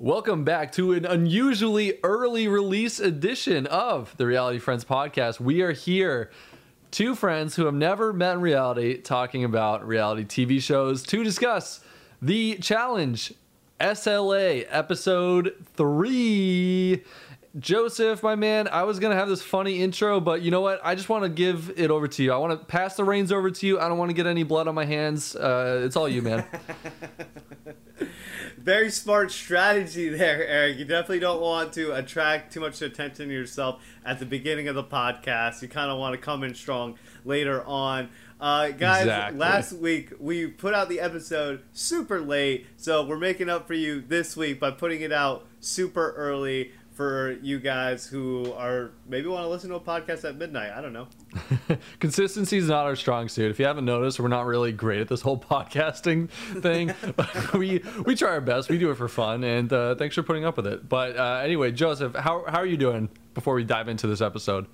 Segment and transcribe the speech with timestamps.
[0.00, 5.38] Welcome back to an unusually early release edition of the Reality Friends podcast.
[5.38, 6.32] We are here,
[6.90, 11.78] two friends who have never met in reality, talking about reality TV shows to discuss
[12.20, 13.34] the challenge
[13.78, 17.04] SLA episode 3.
[17.58, 20.80] Joseph, my man, I was gonna have this funny intro, but you know what?
[20.82, 22.32] I just want to give it over to you.
[22.32, 23.78] I want to pass the reins over to you.
[23.78, 25.36] I don't want to get any blood on my hands.
[25.36, 26.44] Uh, it's all you, man.
[28.58, 30.78] Very smart strategy there, Eric.
[30.78, 34.74] You definitely don't want to attract too much attention to yourself at the beginning of
[34.74, 35.60] the podcast.
[35.62, 38.08] You kind of want to come in strong later on.
[38.40, 39.38] Uh, guys, Exactly.
[39.38, 44.00] last week we put out the episode super late, so we're making up for you
[44.00, 49.44] this week by putting it out super early for you guys who are maybe want
[49.44, 50.70] to listen to a podcast at midnight.
[50.72, 51.08] I don't know.
[51.98, 53.50] Consistency is not our strong suit.
[53.50, 56.30] If you haven't noticed, we're not really great at this whole podcasting
[56.62, 56.94] thing.
[57.58, 58.68] we we try our best.
[58.70, 60.88] We do it for fun, and uh, thanks for putting up with it.
[60.88, 63.08] But uh, anyway, Joseph, how how are you doing?
[63.34, 64.66] Before we dive into this episode,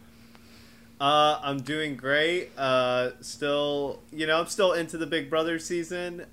[1.00, 2.50] Uh, I'm doing great.
[2.58, 6.26] Uh, still, you know, I'm still into the Big Brother season.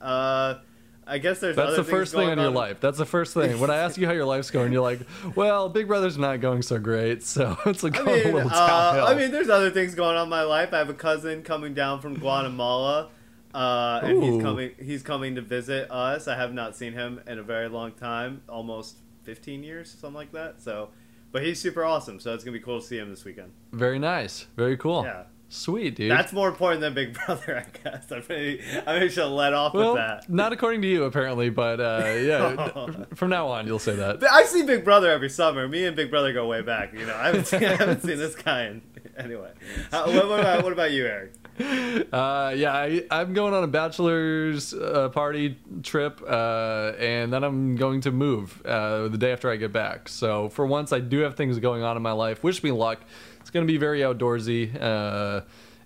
[1.07, 2.79] Uh, I guess there's that's other the things first thing in your life.
[2.79, 3.59] That's the first thing.
[3.59, 4.99] When I ask you how your life's going, you're like,
[5.35, 8.51] "Well, Big Brother's not going so great." So it's like I going a mean, little
[8.51, 9.05] uh, downhill.
[9.05, 10.73] I mean, there's other things going on in my life.
[10.73, 13.09] I have a cousin coming down from Guatemala,
[13.53, 14.71] uh, and he's coming.
[14.81, 16.27] He's coming to visit us.
[16.27, 20.31] I have not seen him in a very long time, almost 15 years, something like
[20.33, 20.61] that.
[20.61, 20.89] So,
[21.31, 22.19] but he's super awesome.
[22.19, 23.51] So it's gonna be cool to see him this weekend.
[23.71, 24.47] Very nice.
[24.55, 25.03] Very cool.
[25.03, 25.23] Yeah.
[25.49, 26.11] Sweet, dude.
[26.11, 28.11] That's more important than Big Brother, I guess.
[28.11, 30.29] I maybe I maybe should let off well, with that.
[30.29, 33.05] not according to you apparently, but uh, yeah.
[33.15, 34.23] from now on, you'll say that.
[34.23, 35.67] I see Big Brother every summer.
[35.67, 36.93] Me and Big Brother go way back.
[36.93, 38.81] You know, I haven't seen, I haven't seen this guy in
[39.17, 39.51] anyway.
[39.91, 41.33] Uh, what, what about what about you, Eric?
[41.59, 47.75] Uh, yeah, I, I'm going on a bachelor's uh, party trip, uh, and then I'm
[47.75, 50.07] going to move uh, the day after I get back.
[50.09, 52.43] So for once, I do have things going on in my life.
[52.43, 52.99] Wish me luck.
[53.47, 55.39] It's going to be very outdoorsy, uh,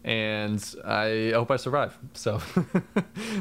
[0.03, 1.95] and I hope I survive.
[2.13, 2.41] So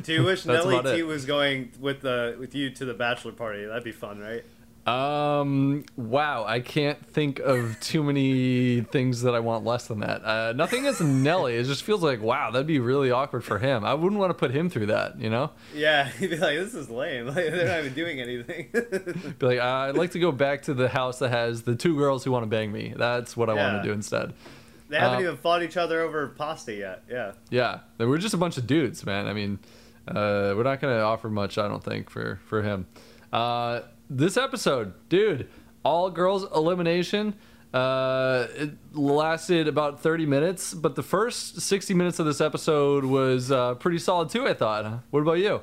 [0.03, 3.65] Do you wish Nelly T was going with the with you to the bachelor party?
[3.65, 4.45] That'd be fun, right?
[4.87, 5.85] Um.
[5.97, 6.45] Wow.
[6.47, 10.25] I can't think of too many things that I want less than that.
[10.25, 11.55] Uh, nothing against Nelly.
[11.57, 13.85] It just feels like wow, that'd be really awkward for him.
[13.85, 15.21] I wouldn't want to put him through that.
[15.21, 15.51] You know.
[15.75, 17.27] Yeah, he'd be like, "This is lame.
[17.31, 18.69] Like, they're not even doing anything."
[19.39, 22.25] Be like, I'd like to go back to the house that has the two girls
[22.25, 22.95] who want to bang me.
[22.97, 24.33] That's what I want to do instead.
[24.89, 27.05] they haven't Um, even fought each other over pasta yet.
[27.09, 27.33] Yeah.
[27.51, 29.27] Yeah, we're just a bunch of dudes, man.
[29.29, 29.59] I mean,
[30.09, 32.87] uh, we're not gonna offer much, I don't think, for for him.
[33.33, 35.49] Uh, this episode, dude,
[35.85, 37.37] all girls elimination.
[37.73, 43.53] Uh, it lasted about 30 minutes, but the first 60 minutes of this episode was
[43.53, 44.47] uh, pretty solid too.
[44.47, 45.05] I thought.
[45.11, 45.61] What about you?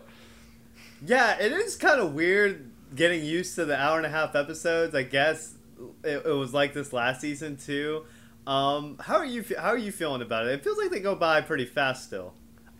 [1.05, 4.95] Yeah, it is kind of weird getting used to the hour and a half episodes.
[4.95, 5.55] I guess
[6.03, 8.05] it, it was like this last season too.
[8.47, 9.43] Um, how are you?
[9.57, 10.53] How are you feeling about it?
[10.53, 12.33] It feels like they go by pretty fast still.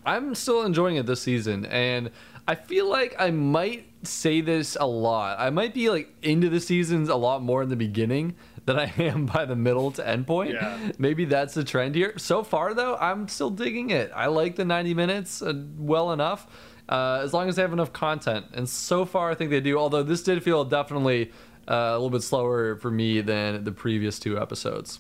[0.06, 2.12] I'm still enjoying it this season, and
[2.48, 5.40] I feel like I might say this a lot.
[5.40, 8.36] I might be like into the seasons a lot more in the beginning
[8.66, 10.54] than I am by the middle to end point.
[10.54, 10.92] Yeah.
[10.98, 12.14] Maybe that's the trend here.
[12.18, 14.12] So far, though, I'm still digging it.
[14.16, 16.48] I like the 90 minutes uh, well enough,
[16.88, 18.46] uh, as long as they have enough content.
[18.54, 19.78] And so far, I think they do.
[19.78, 21.32] Although this did feel definitely
[21.68, 25.00] uh, a little bit slower for me than the previous two episodes.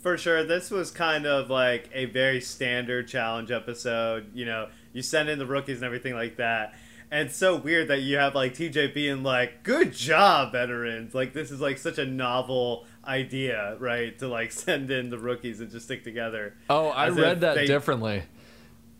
[0.00, 4.30] For sure, this was kind of like a very standard challenge episode.
[4.32, 6.74] You know, you send in the rookies and everything like that.
[7.10, 11.50] And so weird that you have like TJ being like, "Good job, veterans!" Like this
[11.50, 14.18] is like such a novel idea, right?
[14.18, 16.54] To like send in the rookies and just stick together.
[16.68, 18.24] Oh, I read that they- differently.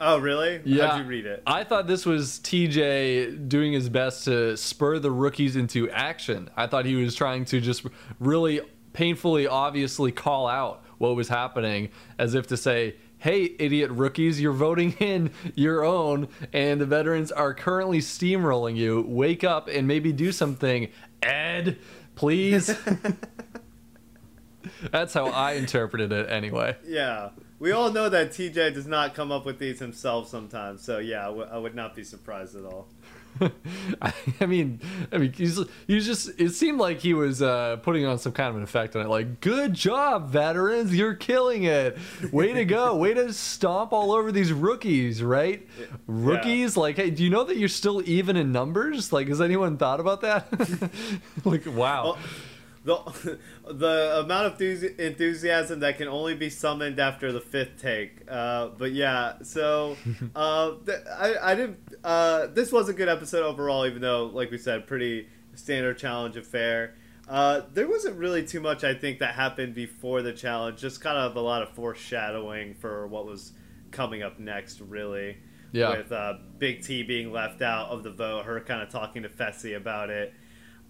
[0.00, 0.60] Oh, really?
[0.64, 0.90] Yeah.
[0.90, 1.42] How'd you read it?
[1.44, 6.48] I thought this was TJ doing his best to spur the rookies into action.
[6.56, 7.84] I thought he was trying to just
[8.20, 8.60] really
[8.92, 14.52] painfully, obviously call out what was happening as if to say, hey, idiot rookies, you're
[14.52, 19.04] voting in your own, and the veterans are currently steamrolling you.
[19.06, 20.88] Wake up and maybe do something.
[21.22, 21.78] Ed,
[22.14, 22.76] please.
[24.90, 26.76] That's how I interpreted it anyway.
[26.86, 27.30] Yeah.
[27.58, 30.82] We all know that TJ does not come up with these himself sometimes.
[30.82, 32.86] So yeah, I, w- I would not be surprised at all.
[34.40, 34.80] I, mean,
[35.12, 36.30] I mean, he's he was just.
[36.38, 39.08] It seemed like he was uh, putting on some kind of an effect on it.
[39.08, 41.98] Like, good job, veterans, you're killing it.
[42.32, 42.96] Way to go.
[42.96, 45.66] Way to stomp all over these rookies, right?
[46.06, 49.12] Rookies, like, hey, do you know that you're still even in numbers?
[49.12, 50.46] Like, has anyone thought about that?
[51.44, 52.04] like, wow.
[52.04, 52.18] Well,
[52.88, 53.38] the
[53.72, 54.60] the amount of
[54.98, 58.22] enthusiasm that can only be summoned after the fifth take.
[58.28, 59.96] Uh, but yeah, so
[60.34, 61.78] uh, th- I I didn't.
[62.02, 66.36] Uh, this was a good episode overall, even though, like we said, pretty standard challenge
[66.36, 66.94] affair.
[67.28, 70.80] Uh, there wasn't really too much, I think, that happened before the challenge.
[70.80, 73.52] Just kind of a lot of foreshadowing for what was
[73.90, 75.36] coming up next, really.
[75.72, 75.98] Yeah.
[75.98, 79.28] With uh, Big T being left out of the vote, her kind of talking to
[79.28, 80.32] Fessy about it.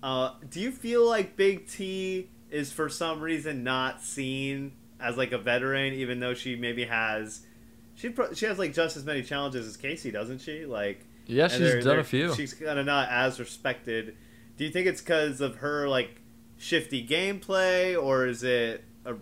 [0.03, 5.33] Uh, do you feel like Big T is for some reason not seen as like
[5.33, 7.41] a veteran, even though she maybe has
[7.95, 10.65] she pro- she has like just as many challenges as Kaycee, doesn't she?
[10.67, 12.35] Like Yeah, she's they're- done they're- a few.
[12.35, 14.17] She's kind of not as respected.
[14.56, 16.21] Do you think it's because of her like
[16.59, 19.15] shifty gameplay, or is it a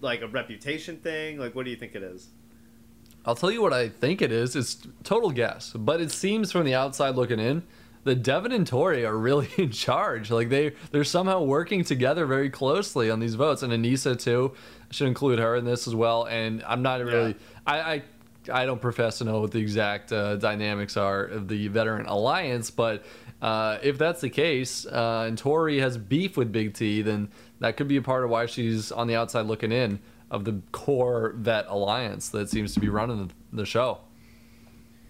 [0.00, 1.38] like a reputation thing?
[1.38, 2.28] Like, what do you think it is?
[3.26, 4.56] I'll tell you what I think it is.
[4.56, 7.62] It's total guess, but it seems from the outside looking in
[8.04, 10.30] that Devin and Tori are really in charge.
[10.30, 14.52] Like they they're somehow working together very closely on these votes, and Anissa too.
[14.90, 16.24] I should include her in this as well.
[16.24, 17.36] And I'm not really
[17.66, 17.80] I.
[17.80, 18.02] I
[18.50, 22.70] I don't profess to know what the exact uh, dynamics are of the veteran alliance,
[22.70, 23.04] but
[23.42, 27.28] uh, if that's the case, uh, and Tori has beef with Big T, then
[27.60, 30.00] that could be a part of why she's on the outside looking in
[30.30, 33.98] of the core vet alliance that seems to be running the, the show.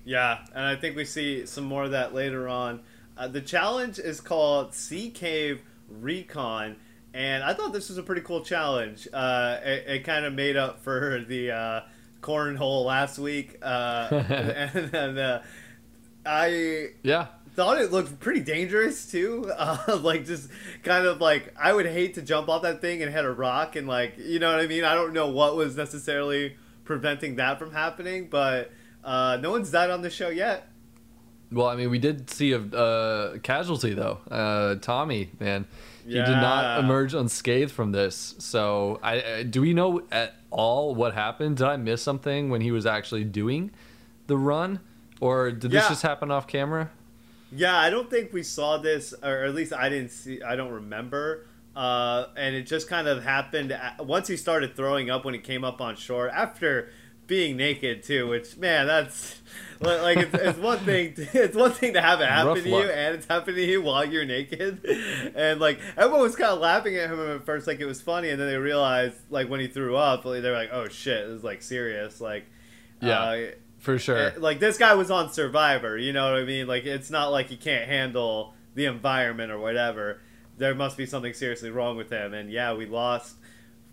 [0.05, 2.81] Yeah, and I think we see some more of that later on.
[3.17, 6.77] Uh, the challenge is called Sea Cave Recon,
[7.13, 9.07] and I thought this was a pretty cool challenge.
[9.13, 11.81] Uh, it, it kind of made up for the uh,
[12.23, 15.41] cornhole last week, uh, and, and uh,
[16.25, 19.51] I Yeah, thought it looked pretty dangerous too.
[19.61, 20.49] Uh, like just
[20.83, 23.77] kind of like I would hate to jump off that thing and hit a rock
[23.77, 24.85] and like you know what I mean.
[24.85, 28.73] I don't know what was necessarily preventing that from happening, but
[29.05, 30.69] uh, no one's died on the show yet.
[31.53, 34.19] Well, I mean, we did see a uh, casualty though.
[34.31, 35.67] Uh, Tommy, man,
[36.07, 38.37] he did not emerge unscathed from this.
[38.39, 41.57] So, I, I do we know at all what happened?
[41.57, 43.73] Did I miss something when he was actually doing
[44.29, 44.79] the run,
[45.21, 46.91] or did this just happen off camera?
[47.53, 50.41] Yeah, I don't think we saw this, or at least I didn't see.
[50.43, 51.47] I don't remember.
[51.75, 55.65] Uh, and it just kind of happened once he started throwing up when he came
[55.65, 56.91] up on shore after
[57.31, 58.29] being naked too.
[58.29, 59.41] Which man, that's
[59.81, 61.15] like it's, it's one thing.
[61.15, 62.91] To, it's one thing to have it happen Rough to you, luck.
[62.93, 64.85] and it's happening to you while you're naked.
[65.35, 68.29] And like everyone was kind of laughing at him at first, like it was funny,
[68.29, 71.43] and then they realized like when he threw up, like, they're like, "Oh shit, is
[71.43, 72.45] like serious." Like,
[73.01, 73.21] Yeah.
[73.21, 73.47] uh,
[73.79, 74.19] For sure.
[74.19, 76.67] uh, like this guy was on Survivor, you know what I mean?
[76.67, 80.21] Like it's not like he can't handle the environment or whatever.
[80.59, 82.35] There must be something seriously wrong with him.
[82.35, 83.37] And yeah, we lost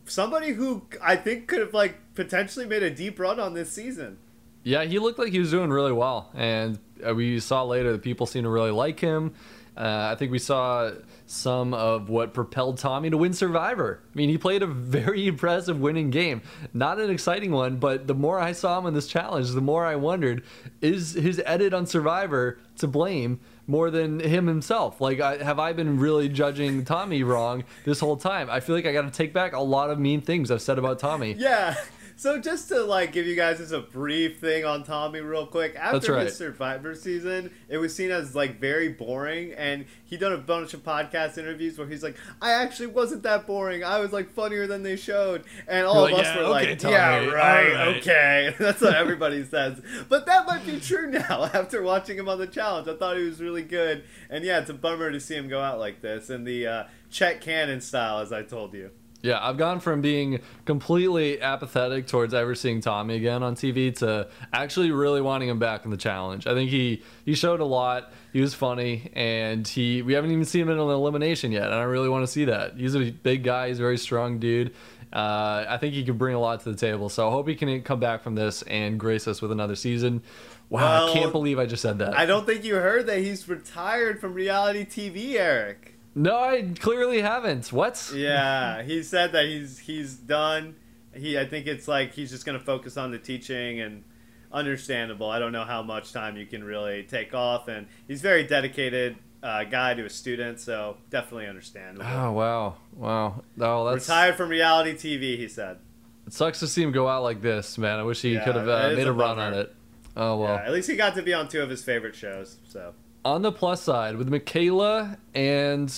[0.06, 4.18] somebody who I think could have like potentially made a deep run on this season.
[4.64, 6.78] Yeah, he looked like he was doing really well, and
[7.08, 9.34] uh, we saw later that people seem to really like him.
[9.78, 10.92] Uh, I think we saw
[11.28, 14.02] some of what propelled Tommy to win Survivor.
[14.12, 16.42] I mean, he played a very impressive winning game.
[16.74, 19.86] Not an exciting one, but the more I saw him in this challenge, the more
[19.86, 20.44] I wondered
[20.82, 25.00] is his edit on Survivor to blame more than him himself?
[25.00, 28.50] Like, I, have I been really judging Tommy wrong this whole time?
[28.50, 30.80] I feel like I got to take back a lot of mean things I've said
[30.80, 31.34] about Tommy.
[31.38, 31.76] Yeah.
[32.18, 35.76] So just to like give you guys just a brief thing on Tommy real quick.
[35.76, 36.26] After right.
[36.26, 40.74] his Survivor season, it was seen as like very boring and he done a bunch
[40.74, 43.84] of podcast interviews where he's like, I actually wasn't that boring.
[43.84, 45.44] I was like funnier than they showed.
[45.68, 48.56] And all You're of us "Yeah, were okay, like, Tommy, Yeah, right, right." okay.
[48.60, 49.80] That's what everybody says.
[50.10, 52.88] But that might be true now after watching him on the challenge.
[52.88, 54.04] I thought he was really good.
[54.32, 56.84] And yeah, it's a bummer to see him go out like this in the uh,
[57.12, 58.90] Chet Cannon style, as I told you.
[59.22, 64.28] Yeah, I've gone from being completely apathetic towards ever seeing Tommy again on TV to
[64.54, 66.46] actually really wanting him back in the challenge.
[66.46, 68.12] I think he he showed a lot.
[68.32, 71.76] He was funny, and he we haven't even seen him in an elimination yet, and
[71.76, 72.76] I really want to see that.
[72.78, 73.70] He's a big guy.
[73.70, 74.74] He's a very strong dude.
[75.12, 77.10] Uh, I think he could bring a lot to the table.
[77.10, 80.22] So I hope he can come back from this and grace us with another season.
[80.70, 82.18] Wow, Well, I can't believe I just said that.
[82.18, 85.97] I don't think you heard that he's retired from reality TV, Eric.
[86.18, 87.72] No, I clearly haven't.
[87.72, 88.12] What?
[88.14, 90.76] Yeah, he said that he's he's done.
[91.14, 94.04] He I think it's like he's just gonna focus on the teaching and
[94.52, 95.30] understandable.
[95.30, 99.18] I don't know how much time you can really take off, and he's very dedicated
[99.44, 102.06] uh, guy to his students, so definitely understandable.
[102.06, 103.44] Oh wow, wow.
[103.60, 105.78] Oh, that's Retired from reality TV, he said.
[106.26, 108.00] It sucks to see him go out like this, man.
[108.00, 109.74] I wish he Yeah, could have uh, made a a run on it.
[110.16, 110.56] Oh well.
[110.56, 112.58] Yeah, at least he got to be on two of his favorite shows.
[112.68, 112.94] So
[113.28, 115.94] On the plus side, with Michaela and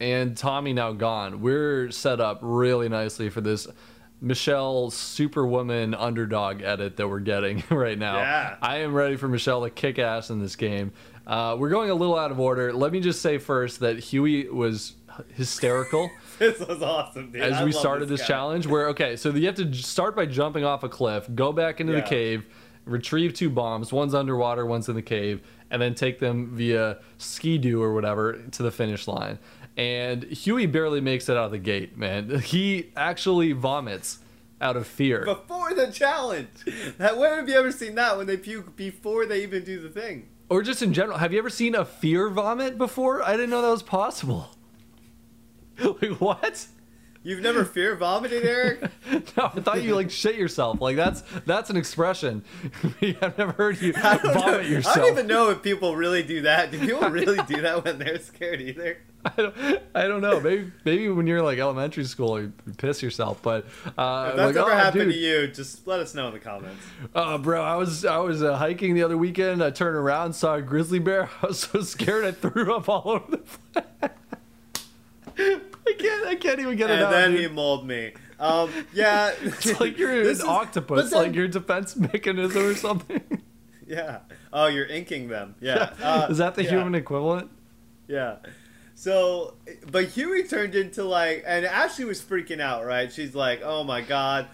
[0.00, 3.66] and Tommy now gone, we're set up really nicely for this
[4.22, 8.16] Michele Superwoman underdog edit that we're getting right now.
[8.16, 8.56] Yeah.
[8.62, 10.92] I am ready for Michele to kick ass in this game.
[11.26, 12.72] Uh, we're going a little out of order.
[12.72, 14.94] Let me just say first that Hughie was
[15.34, 16.10] hysterical.
[16.38, 17.42] this was awesome, dude.
[17.42, 18.26] as I we started this guy.
[18.28, 21.80] challenge where okay so you have to start by jumping off a cliff go back
[21.80, 22.00] into Yeah.
[22.00, 22.46] the cave
[22.84, 27.82] retrieve two bombs one's underwater one's in the cave and then take them via ski-doo
[27.82, 29.38] or whatever to the finish line.
[29.76, 32.40] And Hughie barely makes it out of the gate, man.
[32.40, 34.18] He actually vomits
[34.60, 35.24] out of fear.
[35.24, 36.48] Before the challenge.
[36.98, 39.88] That when have you ever seen that when they puke before they even do the
[39.88, 40.28] thing?
[40.48, 43.22] Or just in general, have you ever seen a fear vomit before?
[43.22, 44.50] I didn't know that was possible.
[45.78, 46.66] like what?
[47.24, 48.82] You've never fear vomited, Eric?
[49.36, 50.80] no, I thought you like shit yourself.
[50.80, 52.44] Like that's that's an expression.
[53.02, 54.60] I've never heard you vomit know.
[54.60, 54.96] yourself.
[54.96, 56.70] I don't even know if people really do that.
[56.70, 58.98] Do people really do that when they're scared either?
[59.24, 59.56] I don't,
[59.96, 60.40] I don't know.
[60.40, 63.42] Maybe maybe when you're like elementary school, you piss yourself.
[63.42, 63.66] But
[63.98, 66.34] uh, If that's like, ever oh, happened dude, to you, just let us know in
[66.34, 66.80] the comments.
[67.16, 69.62] Oh, bro, I was I was uh, hiking the other weekend.
[69.62, 71.28] I turned around, saw a grizzly bear.
[71.42, 73.38] I was so scared, I threw up all over
[73.72, 73.82] the
[75.36, 75.60] place.
[75.88, 77.14] I can't I can't even get it And out.
[77.14, 77.40] And then dude.
[77.40, 78.12] he mauled me.
[78.40, 79.32] Um, yeah.
[79.42, 83.20] It's like you're This an is- octopus, then- like your defense mechanism or something.
[83.86, 84.18] Yeah.
[84.52, 85.54] Oh, you're inking them.
[85.60, 85.94] Yeah.
[86.02, 86.70] Uh, Is that the yeah.
[86.70, 87.50] human equivalent?
[88.06, 88.36] Yeah.
[88.94, 89.54] So,
[89.90, 93.12] but Hughie turned into like, and Ashley was freaking out, right?
[93.12, 94.46] She's like, oh my God.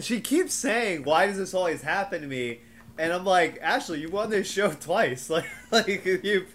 [0.00, 2.60] She keeps saying, why does this always happen to me?
[2.96, 5.30] And I'm like, Ashley, you won this show twice.
[5.34, 6.54] Like, like you've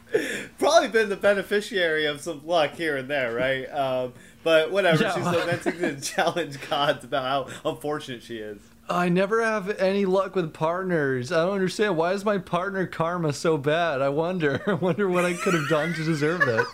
[0.57, 3.67] probably been the beneficiary of some luck here and there, right?
[3.79, 5.03] Um, but whatever.
[5.03, 5.15] Yeah.
[5.15, 8.61] She's lamenting the challenge gods about how unfortunate she is.
[8.89, 11.31] I never have any luck with partners.
[11.31, 11.97] I don't understand.
[11.97, 14.01] Why is my partner karma so bad?
[14.01, 14.61] I wonder.
[14.65, 16.67] I wonder what I could have done to deserve that.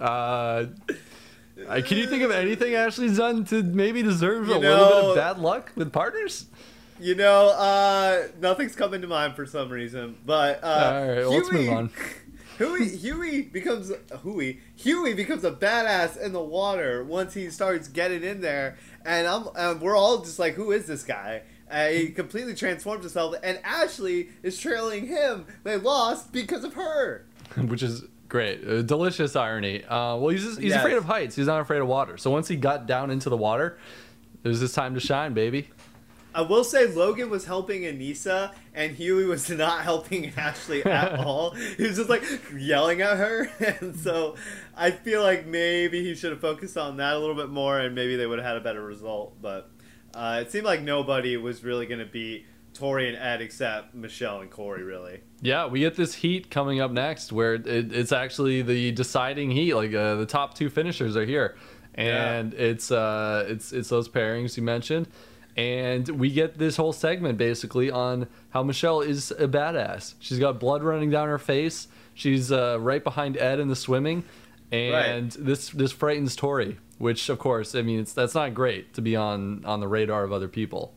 [0.00, 0.66] Uh,
[1.68, 5.04] I- can you think of anything Ashley's done to maybe deserve You a little bit
[5.10, 6.46] of bad luck with partners?
[6.98, 11.30] You know, uh, nothing's coming to mind for some reason, but uh, All right, well,
[11.32, 11.90] let's move on.
[12.58, 13.92] Hughie, Hughie becomes
[14.22, 14.60] Hughie.
[14.76, 19.48] Hughie becomes a badass in the water once he starts getting in there, and I'm
[19.54, 21.42] and we're all just like, who is this guy?
[21.70, 25.44] Uh, he completely transforms himself, and Ashley is trailing him.
[25.64, 27.26] They lost because of her.
[27.56, 28.66] Which is great.
[28.66, 29.84] Uh, delicious irony.
[29.84, 30.80] Uh, well, he's just, he's Yes.
[30.80, 31.36] afraid of heights.
[31.36, 32.16] He's not afraid of water.
[32.16, 33.78] So once he got down into the water,
[34.44, 35.70] it was his time to shine, baby.
[36.34, 41.52] I will say Logan was helping Anissa, and Hughie was not helping Ashley at all.
[41.52, 42.22] He was just like
[42.54, 43.48] yelling at her,
[43.80, 44.34] and so
[44.76, 47.94] I feel like maybe he should have focused on that a little bit more, and
[47.94, 49.40] maybe they would have had a better result.
[49.40, 49.70] But
[50.14, 52.44] uh, it seemed like nobody was really going to beat
[52.76, 55.20] Tori and Ed except Michele and Corey, really.
[55.40, 59.74] Yeah, we get this heat coming up next, where it, it's actually the deciding heat.
[59.74, 61.56] Like uh, the top two finishers are here,
[61.94, 65.08] and it's uh, it's it's those pairings you mentioned,
[65.56, 70.14] and we get this whole segment basically on how Michele is a badass.
[70.20, 71.88] She's got blood running down her face.
[72.14, 74.24] She's uh, right behind Ed in the swimming,
[74.72, 76.78] and this this frightens Tori.
[76.98, 80.24] Which, of course, I mean, it's that's not great to be on on the radar
[80.24, 80.94] of other people.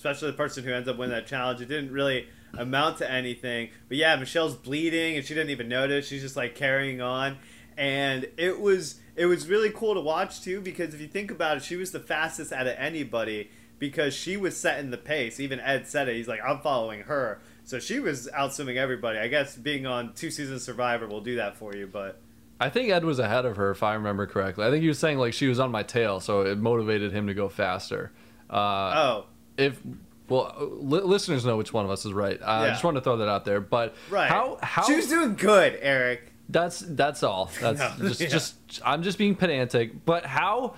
[0.00, 1.60] Especially the person who ends up winning that challenge.
[1.60, 2.26] It didn't really
[2.56, 3.68] amount to anything.
[3.86, 6.08] But yeah, Michele's bleeding and she didn't even notice.
[6.08, 7.36] She's just like carrying on.
[7.76, 11.58] And it was it was really cool to watch too because if you think about
[11.58, 15.38] it, she was the fastest out of anybody because she was setting the pace.
[15.38, 16.16] Even Ed said it.
[16.16, 17.42] He's like, I'm following her.
[17.64, 19.18] So she was outswimming everybody.
[19.18, 22.22] I guess being on two seasons Survivor will do that for you, but
[22.58, 24.64] I think Ed was ahead of her, if I remember correctly.
[24.64, 27.26] I think he was saying like she was on my tail, so it motivated him
[27.26, 28.12] to go faster.
[28.48, 29.26] Uh, oh,
[29.60, 29.80] if
[30.28, 32.40] well, li- listeners know which one of us is right.
[32.40, 32.70] Uh, I Yeah.
[32.72, 33.60] just want to throw that out there.
[33.60, 34.28] But right.
[34.28, 36.32] how how she was doing good, Eric.
[36.48, 37.50] that's that's all.
[37.60, 38.28] That's No, just yeah.
[38.28, 40.04] just I'm just being pedantic.
[40.04, 40.74] But how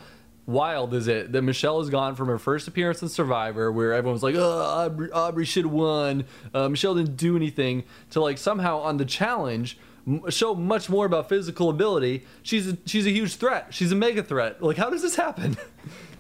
[0.47, 4.15] wild is it that Michele has gone from her first appearance in Survivor, where everyone
[4.15, 6.25] was like, "Oh, Aubry, Aubry should have won.
[6.55, 9.79] Uh, Michele didn't do anything," to like somehow on the challenge
[10.31, 12.25] show much more about physical ability.
[12.43, 13.69] She's a, she's a huge threat.
[13.71, 14.61] She's a mega threat.
[14.61, 15.57] Like, how does this happen?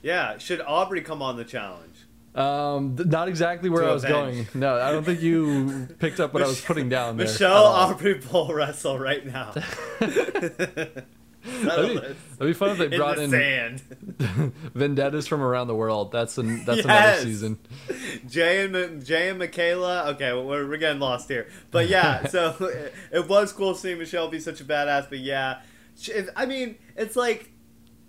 [0.04, 1.91] Yeah, should Aubry come on the challenge?
[2.34, 4.46] Um, not exactly where To I was avenge.
[4.52, 4.60] going.
[4.60, 7.26] No, I don't think you picked up what I was putting down there.
[7.26, 7.64] Michele.
[7.94, 9.52] Aubry pole wrestle right now.
[11.44, 13.82] That'd be, that'd be fun if they in brought in sand.
[14.74, 16.12] vendettas from around the world.
[16.12, 16.84] That's an, that's Yes.
[16.84, 17.58] another season.
[18.28, 20.10] Jay and Jay and Michaela.
[20.12, 22.28] Okay, well, we're, we're getting lost here, but yeah.
[22.28, 25.08] So it, it was cool seeing Michele be such a badass.
[25.08, 25.62] But yeah,
[25.98, 27.50] she, I mean, it's like,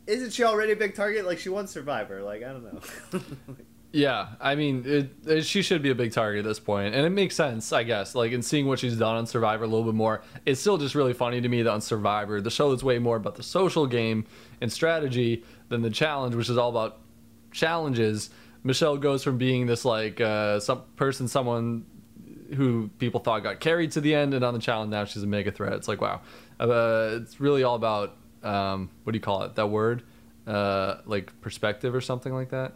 [0.05, 1.25] isn't she already a big target?
[1.25, 2.21] Like she won Survivor.
[2.21, 3.19] Like I don't know.
[3.95, 7.05] Yeah, I mean, it, it, she should be a big target at this point, and
[7.05, 8.15] it makes sense, I guess.
[8.15, 10.95] Like in seeing what she's done on Survivor a little bit more, it's still just
[10.95, 13.85] really funny to me that on Survivor, the show is way more about the social
[13.85, 14.25] game
[14.61, 17.01] and strategy than the challenge, which is all about
[17.51, 18.31] challenges.
[18.63, 21.85] Michele goes from being this like uh, some person, someone
[22.55, 25.27] who people thought got carried to the end, and on the challenge now she's a
[25.27, 25.73] mega threat.
[25.73, 26.21] It's like wow,
[26.59, 29.53] uh, it's really all about um, what do you call it?
[29.53, 30.01] That word,
[30.47, 32.73] uh, like perspective or something like that.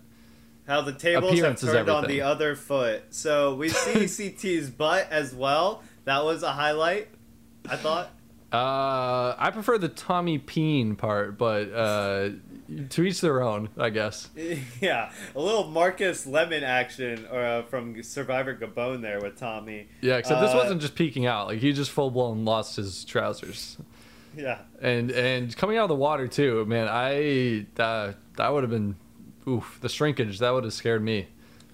[0.67, 3.03] How the tables have turned on the other foot.
[3.09, 5.81] So we see CT's butt as well.
[6.03, 7.07] That was a highlight,
[7.67, 8.09] I thought.
[8.51, 12.29] Uh, I prefer the Tommy Peen part, but uh,
[12.89, 14.29] to each their own, I guess.
[14.81, 19.87] yeah, a little Marcus Lehman action uh, from Survivor Gabon there with Tommy.
[19.99, 23.03] Yeah, except this Uh, wasn't just peeking out; like he just full blown lost his
[23.03, 23.77] trousers,
[24.35, 26.63] Yeah, and and coming out of the water too.
[26.65, 28.95] Man, I uh, that would have been,
[29.47, 31.27] oof, the shrinkage that would have scared me.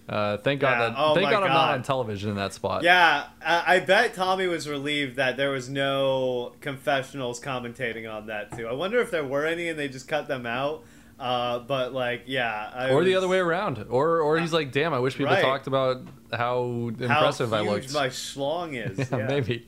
[0.08, 2.54] Uh, thank God Yeah, that oh thank my God, I'm not on television in that
[2.54, 2.84] spot.
[2.84, 3.28] yeah.
[3.42, 8.68] I, I bet Tommy was relieved that there was no confessionals commentating on that too.
[8.68, 10.84] I wonder if there were any and they just cut them out.
[11.20, 14.94] Uh, but like, yeah, I Or the other way around, or or he's like, "Damn,
[14.94, 15.42] I wish people Right.
[15.42, 16.02] talked about
[16.34, 16.64] how
[17.00, 18.98] impressive how I huge looked." my schlong is.
[19.10, 19.28] yeah, yeah.
[19.28, 19.66] maybe.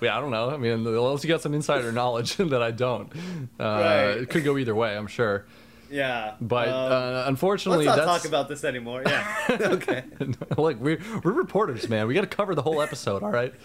[0.00, 0.48] Yeah, I don't know.
[0.48, 3.12] I mean, unless you got some insider knowledge that I don't,
[3.60, 4.04] uh, Right.
[4.22, 4.96] it could go either way.
[4.96, 5.44] I'm sure.
[5.90, 9.02] Yeah, But um, uh, unfortunately, let's not that's talk about this anymore.
[9.06, 10.04] Yeah, okay.
[10.56, 12.06] Look, we're we're reporters, man.
[12.06, 13.54] We got to cover the whole episode, all right?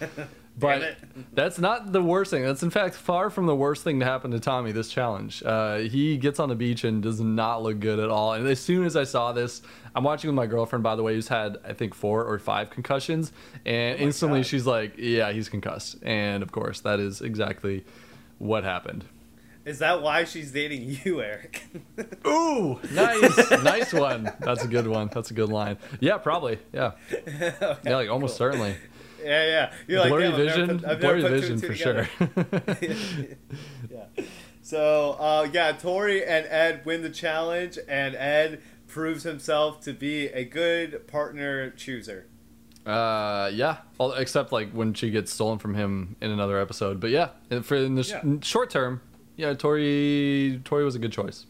[0.58, 0.98] But
[1.32, 2.42] that's not the worst thing.
[2.42, 5.42] That's in fact far from the worst thing to happen to Tommy this challenge.
[5.42, 8.34] Uh, he gets on the beach and does not look good at all.
[8.34, 9.62] And as soon as I saw this,
[9.94, 12.68] I'm watching with my girlfriend, by the way, who's had I think four or five
[12.68, 13.32] concussions,
[13.64, 14.46] and instantly God.
[14.46, 17.84] she's like, "Yeah, he's concussed." And of course, that is exactly
[18.38, 19.04] what happened.
[19.64, 21.62] Is that why she's dating you, Eric?
[22.26, 24.30] Ooh, nice, nice one.
[24.40, 25.08] That's a good one.
[25.14, 25.78] That's a good line.
[26.00, 26.58] Yeah, probably.
[26.72, 27.54] Yeah, Okay,
[27.84, 28.38] yeah, like almost cool.
[28.38, 28.74] certainly.
[29.22, 29.72] Yeah, yeah.
[29.86, 33.36] You're like, blurry "Damn, I've never vision, put- blurry vision for together." sure.
[33.90, 34.24] yeah.
[34.62, 40.26] So, uh, yeah, Tori and Ed win the challenge, and Ed proves himself to be
[40.26, 42.26] a good partner chooser.
[42.84, 43.78] Uh, yeah.
[44.16, 46.98] Except like when she gets stolen from him in another episode.
[46.98, 47.28] But yeah,
[47.62, 48.22] for in the sh- Yeah.
[48.42, 49.00] short term,
[49.36, 51.46] yeah, Tori Tori was a good choice.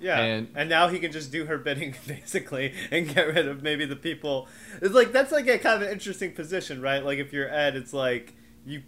[0.00, 3.62] Yeah, And- and, now he can just do her bidding basically and get rid of
[3.62, 4.48] maybe the people.
[4.80, 7.04] It's like that's like a kind of an interesting position, right?
[7.04, 8.34] Like if you're Ed, it's like
[8.64, 8.82] you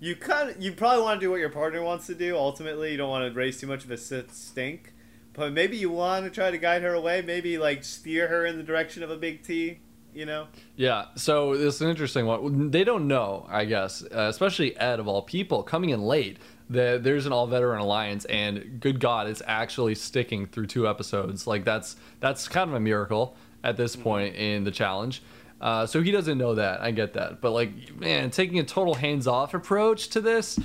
[0.00, 2.36] you kind of you probably want to do what your partner wants to do.
[2.36, 4.94] Ultimately, you don't want to raise too much of a stink,
[5.34, 7.20] but maybe you want to try to guide her away.
[7.20, 9.80] Maybe like steer her in the direction of a big T.
[10.14, 10.48] You know?
[10.74, 11.04] Yeah.
[11.16, 12.70] So it's an interesting one.
[12.70, 16.38] They don't know, I guess, uh, especially Ed of all people, coming in late.
[16.70, 21.46] That there's an all veteran alliance, and good God, it's actually sticking through two episodes.
[21.46, 25.22] Like that's that's kind of a miracle at this point in the challenge.
[25.60, 26.80] Uh, so he doesn't know that.
[26.80, 30.58] I get that, but like, man, taking a total hands-off approach to this,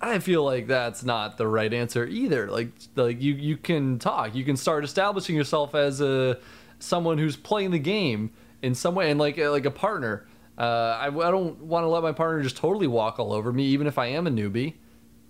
[0.00, 2.50] I feel like that's not the right answer either.
[2.50, 6.38] Like, like you you can talk, you can start establishing yourself as a
[6.80, 8.30] someone who's playing the game
[8.62, 10.26] in some way, and like like a partner.
[10.58, 13.64] Uh, I, I don't want to let my partner just totally walk all over me,
[13.66, 14.74] even if I am a newbie.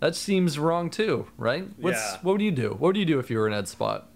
[0.01, 1.67] That seems wrong too, right?
[1.79, 2.19] What's Yeah.
[2.23, 2.71] what would you do?
[2.71, 4.11] What would you do if you were in Ed's spot?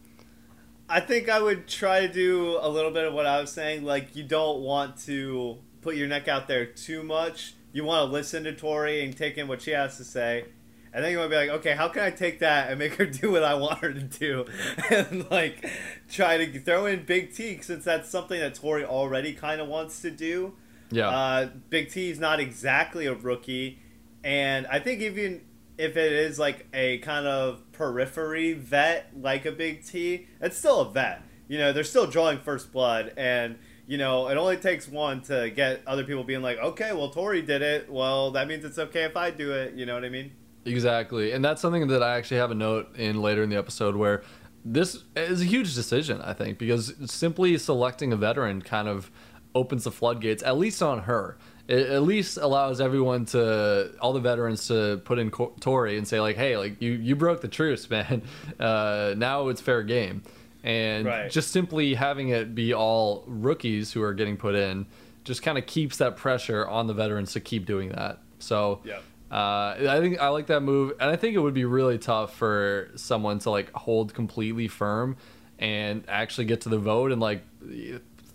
[0.89, 3.85] I think I would try to do a little bit of what I was saying.
[3.85, 7.55] Like, you don't want to put your neck out there too much.
[7.73, 10.47] You want to listen to Tori and take in what she has to say.
[10.93, 12.95] And then you want to be like, okay, how can I take that and make
[12.95, 14.47] her do what I want her to do?
[14.91, 15.65] And, like,
[16.11, 20.03] try to throw in Big T since that's something that Tori already kind of wants
[20.03, 20.55] to do.
[20.91, 23.79] Yeah, Uh, Big T is not exactly a rookie,
[24.25, 25.43] and I think even
[25.81, 30.81] if it is like a kind of periphery vet like a Big T, it's still
[30.81, 31.23] a vet.
[31.49, 35.51] You know, they're still drawing first blood, and you know it only takes one to
[35.51, 37.91] get other people being like, okay, well Tori did it.
[37.91, 39.75] Well, that means it's okay if I do it.
[39.75, 40.33] You know what I mean?
[40.67, 41.33] Exactly.
[41.33, 44.23] And that's something that I actually have a note in later in the episode where
[44.65, 49.11] this is a huge decision, I think, because simply selecting a veteran kind of
[49.55, 51.39] opens the floodgates, at least on her.
[51.71, 56.21] It at least allows everyone to, all the veterans to put in Tori and say,
[56.21, 58.23] like, hey, like, you, you broke the truce, man.
[58.59, 60.23] Uh, now it's fair game.
[60.65, 61.31] And Right.
[61.31, 64.87] just simply having it be all rookies who are getting put in
[65.25, 68.19] just kind of keeps that pressure on the veterans to keep doing that.
[68.41, 69.03] So, Yep.
[69.31, 72.35] uh, I think I like that move, and I think it would be really tough
[72.37, 75.17] for someone to like hold completely firm
[75.59, 77.43] and actually get to the vote and like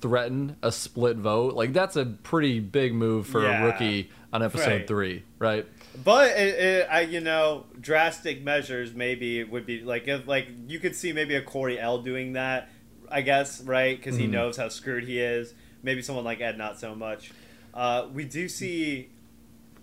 [0.01, 1.53] threaten a split vote.
[1.55, 3.62] Like that's a pretty big move for Yeah.
[3.63, 4.88] a rookie on episode Right.
[4.88, 5.65] three, right?
[6.03, 10.79] But it, it, I, you know, drastic measures maybe would be like if like you
[10.79, 12.69] could see maybe a Corey L doing that,
[13.10, 13.95] I guess, right?
[13.97, 14.31] Because he Mhm.
[14.31, 15.53] knows how screwed he is.
[15.84, 17.31] Maybe someone like Ed, not so much.
[17.73, 19.10] Uh, we do see.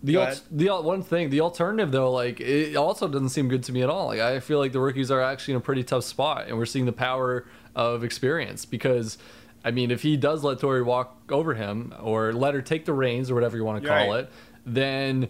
[0.05, 3.63] The al- the al- one thing, the alternative though, like it also doesn't seem good
[3.65, 4.07] to me at all.
[4.09, 6.67] Like I feel like the rookies are actually in a pretty tough spot, and we're
[6.67, 9.17] seeing the power of experience because.
[9.65, 12.93] I mean, if he does let Tori walk over him or let her take the
[12.93, 14.21] reins or whatever you want to call Right.
[14.25, 14.31] it,
[14.67, 15.29] then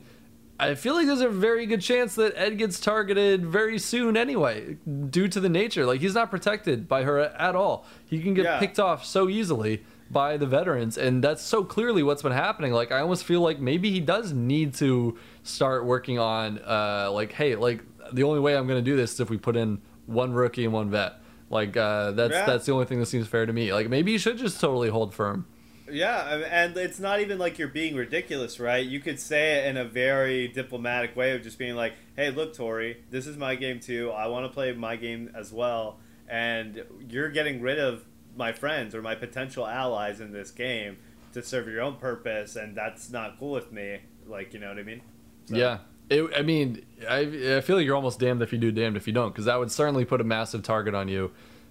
[0.61, 4.77] I feel like there's a very good chance that Ed gets targeted very soon anyway,
[5.11, 5.85] due to the nature.
[5.85, 7.85] Like he's not protected by her at all.
[8.07, 8.59] He can get Yeah.
[8.59, 12.73] picked off so easily by the veterans, and that's so clearly what's been happening.
[12.73, 17.33] Like I almost feel like maybe he does need to start working on, uh, like,
[17.33, 17.81] hey, like
[18.13, 20.65] the only way I'm going to do this is if we put in one rookie
[20.65, 21.15] and one vet.
[21.53, 22.47] Like uh, that's Yeah.
[22.47, 23.73] that's the only thing that seems fair to me.
[23.73, 25.47] Like maybe you should just totally hold firm.
[25.91, 28.85] Yeah, and it's not even like you're being ridiculous, right?
[28.85, 32.55] You could say it in a very diplomatic way of just being like, "Hey, look,
[32.57, 34.11] Tori, this is my game too.
[34.11, 38.95] I want to play my game as well, and you're getting rid of my friends
[38.95, 40.97] or my potential allies in this game
[41.35, 44.79] to serve your own purpose, and that's not cool with me." Like, you know what
[44.79, 45.03] I mean?
[45.45, 45.79] So- Yeah.
[46.13, 49.07] It, I mean, I, I feel like you're almost damned if you do, damned if
[49.07, 51.31] you don't, because that would certainly put a massive target on you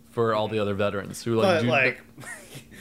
[0.09, 1.45] for all the other veterans who like.
[1.45, 2.01] But do, like,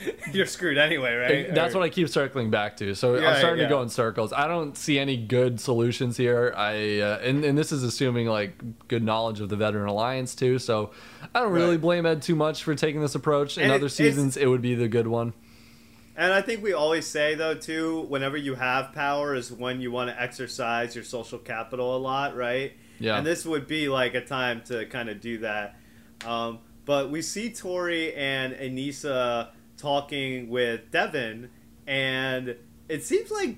[0.33, 1.53] you're screwed anyway, right?
[1.53, 2.95] that's Or- what I keep circling back to.
[2.95, 3.67] So Yeah, I'm starting yeah.
[3.67, 4.33] to go in circles.
[4.33, 6.53] I don't see any good solutions here.
[6.57, 10.57] I uh, and and this is assuming like good knowledge of the veteran alliance too.
[10.59, 10.91] So
[11.35, 11.81] I don't really Right.
[11.81, 13.57] blame Ed too much for taking this approach.
[13.59, 15.33] In And other seasons, it would be the good one.
[16.15, 19.91] And I think we always say though too, whenever you have power is when you
[19.91, 22.73] want to exercise your social capital a lot, right?
[22.99, 23.17] Yeah.
[23.17, 25.75] And this would be like a time to kind of do that.
[26.25, 31.49] Um, but we see Tori and Anissa talking with Devin,
[31.87, 32.55] and
[32.89, 33.57] it seems like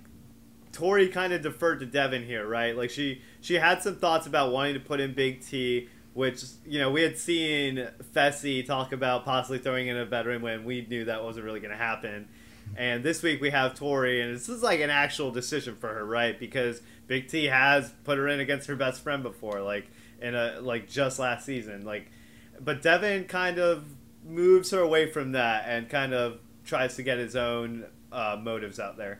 [0.72, 2.76] Tori kind of deferred to Devin here, right?
[2.76, 6.80] Like she she had some thoughts about wanting to put in Big T, which you
[6.80, 11.06] know we had seen Fessy talk about possibly throwing in a veteran when we knew
[11.06, 12.28] that wasn't really going to happen.
[12.78, 16.06] And this week we have Tori, and this is like an actual decision for her,
[16.06, 16.40] right?
[16.40, 19.88] Because Big T has put her in against her best friend before, like
[20.22, 22.12] in a like just last season, like.
[22.60, 23.84] But Devin kind of
[24.26, 28.80] moves her away from that and kind of tries to get his own uh, motives
[28.80, 29.20] out there.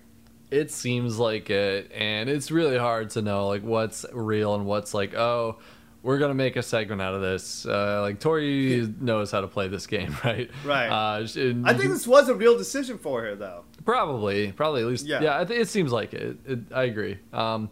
[0.52, 4.94] It seems like it, and it's really hard to know like what's real and what's
[4.94, 5.58] like, oh,
[6.04, 7.66] we're gonna make a segment out of this.
[7.66, 10.52] Uh, like Tori knows how to play this game, right?
[10.64, 10.88] Right.
[10.90, 13.64] Uh, she- I think this was a real decision for her, though.
[13.86, 15.22] probably, probably at least, Yeah.
[15.22, 15.40] yeah.
[15.40, 16.38] I th- it seems like it.
[16.46, 17.18] it I agree.
[17.32, 17.70] Um,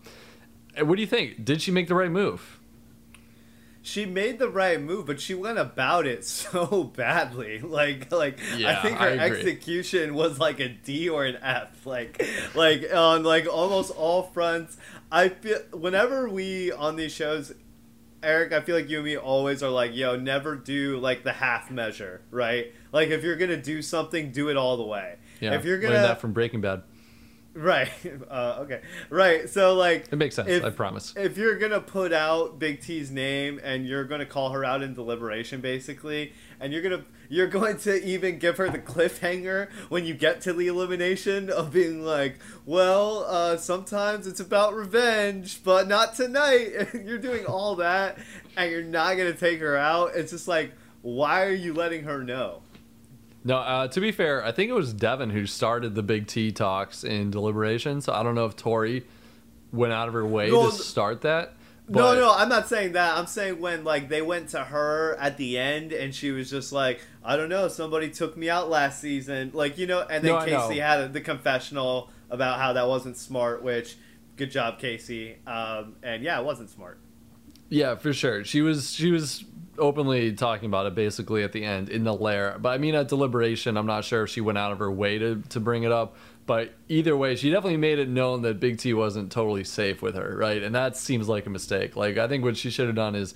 [0.79, 1.43] what do you think?
[1.45, 2.57] Did she make the right move?
[3.83, 7.59] She made the right move, but she went about it so badly.
[7.59, 11.85] Like, like Yeah, I think her I execution was like a D or an F.
[11.85, 12.23] Like,
[12.55, 14.77] like on like almost all fronts.
[15.11, 17.53] I feel whenever we on these shows,
[18.23, 21.31] Eric, I feel like you and me always are like, yo, never do like the
[21.33, 22.71] half measure, right?
[22.91, 25.15] Like if you're gonna do something, do it all the way.
[25.39, 26.83] Yeah, If you're gonna that from Breaking Bad.
[27.53, 27.89] right,
[28.29, 29.49] uh, okay, right.
[29.49, 30.49] So like It makes sense.
[30.49, 31.13] If- I promise.
[31.17, 34.93] if you're gonna put out Big T's name and you're gonna call her out in
[34.93, 40.13] deliberation, basically, and you're gonna you're going to even give her the cliffhanger when you
[40.13, 46.13] get to the elimination of being like, well, uh, sometimes it's about revenge, but not
[46.13, 46.89] tonight.
[47.05, 48.17] you're doing all that,
[48.57, 50.11] and you're not gonna take her out.
[50.13, 52.63] It's just like, why are you letting her know?
[53.45, 56.51] No, uh, to be fair, I think it was Devin who started the Big T
[56.51, 58.01] talks in deliberation.
[58.01, 59.05] So I don't know if Tori
[59.71, 61.53] went out of her way No, to start that.
[61.91, 63.17] No, no, I'm not saying that.
[63.17, 66.71] I'm saying when like they went to her at the end and she was just
[66.71, 70.33] like, I don't know, somebody took me out last season, like you know, and then
[70.33, 73.61] No, Kaycee had the confessional about how that wasn't smart.
[73.61, 73.97] Which,
[74.37, 75.35] good job, Kaycee.
[75.47, 76.99] Um, and yeah, it wasn't smart.
[77.69, 78.43] Yeah, for sure.
[78.43, 79.45] She was she was
[79.77, 82.57] openly talking about it basically at the end in the lair.
[82.59, 85.17] But I mean at deliberation, I'm not sure if she went out of her way
[85.17, 86.15] to, to bring it up.
[86.45, 90.15] But either way, she definitely made it known that Big T wasn't totally safe with
[90.15, 90.61] her, right?
[90.61, 91.95] And that seems like a mistake.
[91.95, 93.33] Like I think what she should have done is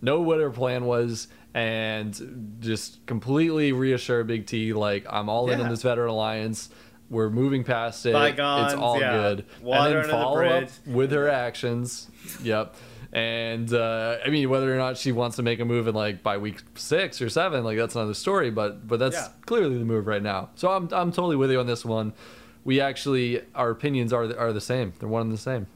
[0.00, 5.60] know what her plan was and just completely reassure Big T like I'm all in
[5.60, 6.68] on this veteran alliance.
[7.10, 8.12] We're moving past it.
[8.12, 9.12] Bygones, it's all yeah.
[9.12, 9.44] good.
[9.60, 12.08] Water and then the follow up with her actions.
[12.42, 12.74] Yep.
[13.12, 16.22] And uh, I mean, whether or not she wants to make a move in like
[16.22, 18.50] by week six or seven, like that's another story.
[18.50, 19.28] But but that's Yeah.
[19.44, 20.48] clearly the move right now.
[20.54, 22.14] So I'm I'm totally with you on this one.
[22.64, 24.92] We actually our opinions are are the same.
[24.98, 25.66] They're one and the same.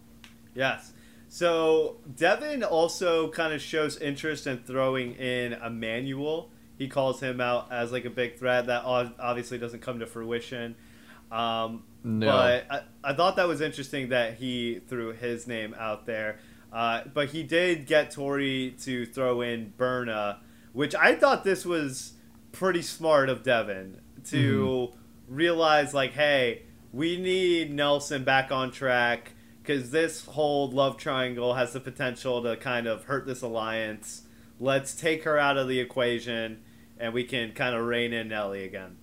[0.54, 0.92] Yes.
[1.28, 6.50] So Devin also kind of shows interest in throwing in Emanuel.
[6.78, 10.76] He calls him out as like a big threat that obviously doesn't come to fruition.
[11.32, 12.26] Um, No.
[12.26, 16.38] But I, I thought that was interesting that he threw his name out there.
[16.72, 20.40] Uh, but he did get Tori to throw in Berna,
[20.72, 22.12] which I thought this was
[22.52, 24.92] pretty smart of Devin to
[25.28, 31.72] realize, like, hey, we need Nelson back on track because this whole love triangle has
[31.72, 34.22] the potential to kind of hurt this alliance.
[34.60, 36.62] Let's take her out of the equation
[36.98, 38.96] and we can kind of rein in Nelly again.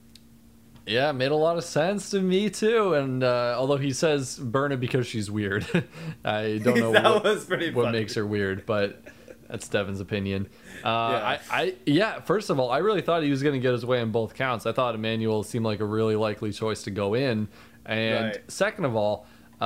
[0.86, 2.94] Yeah, it made a lot of sense to me too.
[2.94, 5.66] And uh, although he says burn it because she's weird,
[6.26, 9.02] I don't know that what, was pretty what makes her weird, but
[9.48, 10.50] that's Devin's opinion.
[10.84, 10.90] Uh, Yeah.
[10.90, 12.22] I, I, yeah.
[12.22, 14.34] First of all, I really thought he was going to get his way on both
[14.34, 14.66] counts.
[14.66, 17.48] I thought Emanuel seemed like a really likely choice to go in.
[17.86, 18.52] And Right.
[18.52, 19.26] second of all,
[19.62, 19.66] uh,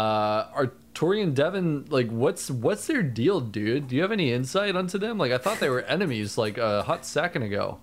[0.54, 3.88] are Tori and Devin like what's what's their deal, dude?
[3.88, 5.18] Do you have any insight onto them?
[5.18, 7.80] Like I thought they were enemies like a hot second ago.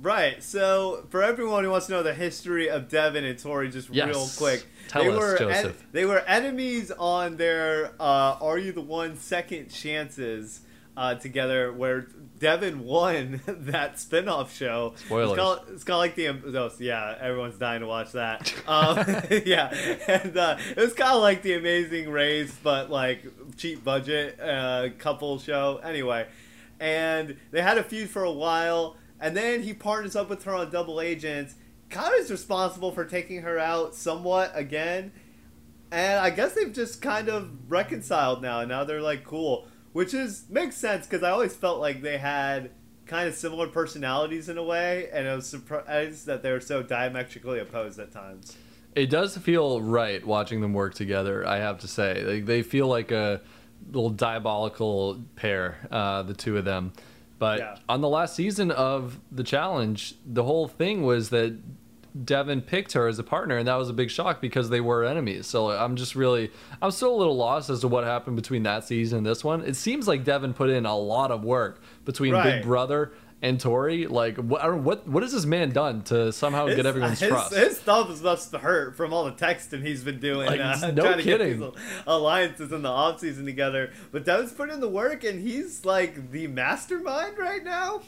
[0.00, 0.42] Right.
[0.42, 4.08] So, for everyone who wants to know the history of Devin and Tori, just Yes.
[4.08, 5.84] real quick, Tell they us, were Joseph.
[5.92, 10.60] they were enemies on their uh, "Are You the One" second chances
[10.96, 12.06] uh, together, where
[12.38, 14.94] Devin won that spin-off show.
[14.96, 15.30] Spoilers.
[15.30, 18.52] It's called, it's called like the oh, yeah, everyone's dying to watch that.
[18.66, 18.96] Um,
[19.46, 19.72] yeah,
[20.08, 23.24] and uh, it was kind of like the Amazing Race, but like
[23.56, 25.80] cheap budget uh, couple show.
[25.84, 26.26] Anyway,
[26.80, 30.54] and they had a feud for a while, and then he partners up with her
[30.54, 31.54] on Double Agents.
[31.90, 35.12] Kind of is responsible for taking her out somewhat again,
[35.92, 38.60] and I guess they've just kind of reconciled now.
[38.60, 42.18] And now they're like cool, which is makes sense because I always felt like they
[42.18, 42.70] had
[43.06, 46.82] kind of similar personalities in a way, and I was surprised that they were so
[46.82, 48.56] diametrically opposed at times.
[48.94, 51.46] It does feel right watching them work together.
[51.46, 53.40] I have to say, they, they feel like a
[53.90, 56.92] little diabolical pair, uh, the two of them.
[57.38, 57.76] But Yeah.
[57.88, 61.58] on the last season of the challenge, the whole thing was that
[62.24, 65.04] Devin picked her as a partner, and that was a big shock because they were
[65.04, 65.46] enemies.
[65.46, 68.84] So I'm just really, I'm still a little lost as to what happened between that
[68.84, 69.62] season and this one.
[69.62, 72.56] It seems like Devin put in a lot of work between Right.
[72.56, 74.06] Big Brother and Tori.
[74.06, 77.54] Like, what, what, what has this man done to somehow get everyone's trust?
[77.54, 77.70] his, trust?
[77.70, 80.46] His thumbs must hurt from all the texting he's been doing.
[80.46, 81.58] Like, uh, no trying to kidding.
[81.60, 83.90] get these alliances in the off season together.
[84.12, 88.02] But Devin's putting in the work, and he's like the mastermind right now.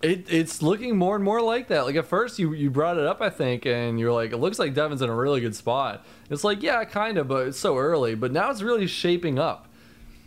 [0.00, 1.84] It, it's looking more and more like that.
[1.84, 4.58] Like at first, you you brought it up, I think, and you're like, it looks
[4.58, 6.06] like Devin's in a really good spot.
[6.30, 8.14] It's like, yeah, kind of, but it's so early.
[8.14, 9.66] But now it's really shaping up.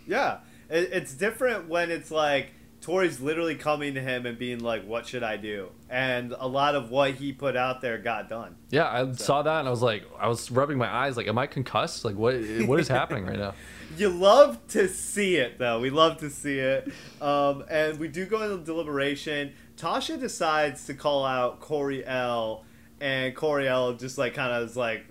[0.06, 2.52] Yeah, it, it's different when it's like
[2.82, 6.74] Tori's literally coming to him and being like, "What should I do?" And a lot
[6.74, 8.56] of what he put out there got done.
[8.72, 11.38] Yeah, I saw that and I was like, I was rubbing my eyes, like, am
[11.38, 12.04] I concussed?
[12.04, 12.34] Like, what
[12.66, 13.54] what is happening right now?
[13.98, 15.82] You love to see it, though.
[15.82, 16.90] We love to see it.
[17.22, 19.52] Um, and we do go into deliberation.
[19.76, 22.64] Tasha decides to call out Corey L,
[23.02, 25.06] and Corey L just like kind of is like,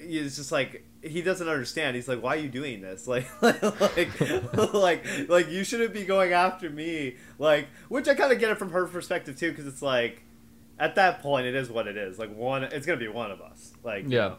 [0.00, 1.96] he's just like he doesn't understand.
[1.96, 3.06] He's like, "Why are you doing this?
[3.12, 8.38] Like, like, like, like you shouldn't be going after me." Like, which I kind of
[8.38, 10.22] get it from her perspective too, because it's like,
[10.78, 12.18] at that point, it is what it is.
[12.18, 13.72] Like one, it's gonna be one of us.
[13.84, 14.36] Like, you Yeah, know.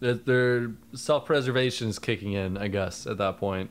[0.00, 3.70] their, their self preservation is kicking in, I guess, at that point.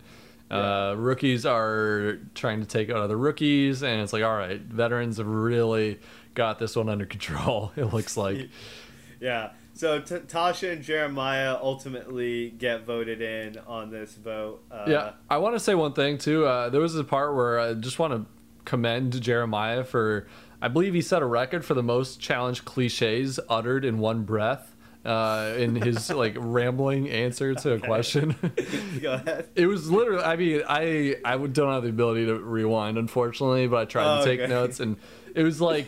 [0.52, 5.18] Uh, rookies are trying to take out other rookies, and it's like, all right, veterans
[5.18, 6.00] have really
[6.34, 7.72] got this one under control.
[7.78, 8.50] It looks like.
[9.22, 9.52] Yeah.
[9.80, 14.62] So T- Tasha and Jeremiah ultimately get voted in on this vote.
[14.70, 16.46] Uh, Yeah, I want to say one thing too.
[16.46, 18.26] Uh, there was a part where I just want to
[18.66, 20.28] commend Jeremiah for,
[20.62, 24.76] I believe he set a record for the most challenge cliches uttered in one breath
[25.06, 28.36] uh, in his like rambling answer to a question.
[29.02, 29.48] Go ahead.
[29.56, 30.24] it was literally.
[30.26, 34.18] I mean, I I would- don't have the ability to rewind, unfortunately, but I tried
[34.20, 34.50] Oh, to take okay.
[34.50, 34.98] notes, and
[35.34, 35.88] it was like,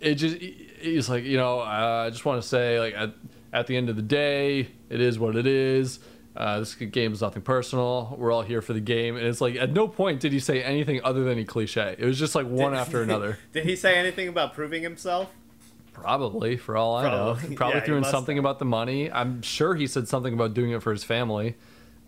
[0.00, 0.36] it just.
[0.36, 3.12] He's like, you know, uh, I just want to say, like, at,
[3.52, 5.98] at the end of the day, it is what it is.
[6.36, 8.14] Uh, this game is nothing personal.
[8.16, 10.62] We're all here for the game, and it's like at no point did he say
[10.62, 11.96] anything other than a cliche.
[11.98, 13.38] It was just like one after another.
[13.52, 15.32] Did he say anything about proving himself?
[15.92, 17.48] Probably, for all I Probably.
[17.50, 18.44] know, probably Yeah, threw in something have.
[18.44, 19.10] about the money.
[19.10, 21.56] I'm sure he said something about doing it for his family.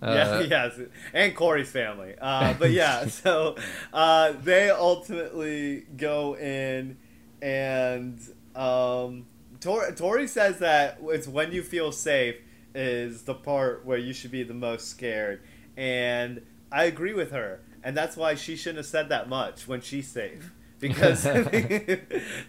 [0.00, 0.78] yeah, Uh, yes,
[1.12, 2.14] and Corey's family.
[2.20, 3.56] Uh, but yeah, so
[3.92, 6.98] uh, they ultimately go in,
[7.42, 8.18] and
[8.54, 9.26] um,
[9.60, 12.36] Tor- Tori says that it's when you feel safe
[12.74, 15.40] is the part where you should be the most scared,
[15.76, 19.80] and I agree with her, and that's why she shouldn't have said that much when
[19.80, 21.40] she's safe, because to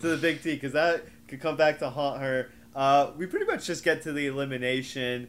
[0.01, 2.51] the big T, because that could come back to haunt her.
[2.75, 5.27] Uh, we pretty much just get to the elimination,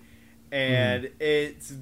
[0.50, 1.72] and it's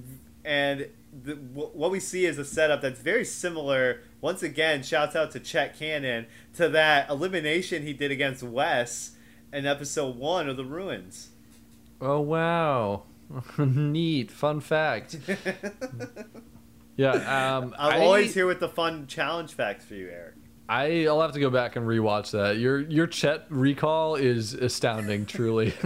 [0.45, 0.88] and
[1.23, 4.03] the, wh- what we see is a setup that's very similar.
[4.20, 9.12] Once again, shouts out to Chet Cannon to that elimination he did against Wes
[9.52, 11.30] in episode one of the Ruins.
[12.00, 13.04] Oh wow,
[13.59, 15.16] neat fun fact.
[16.96, 17.12] Yeah,
[17.56, 20.35] um, I'm I- always here with the fun challenge facts for you, Eric.
[20.68, 22.59] I I'll have to go back and rewatch that.
[22.59, 25.72] Your your Chet recall is astounding, truly.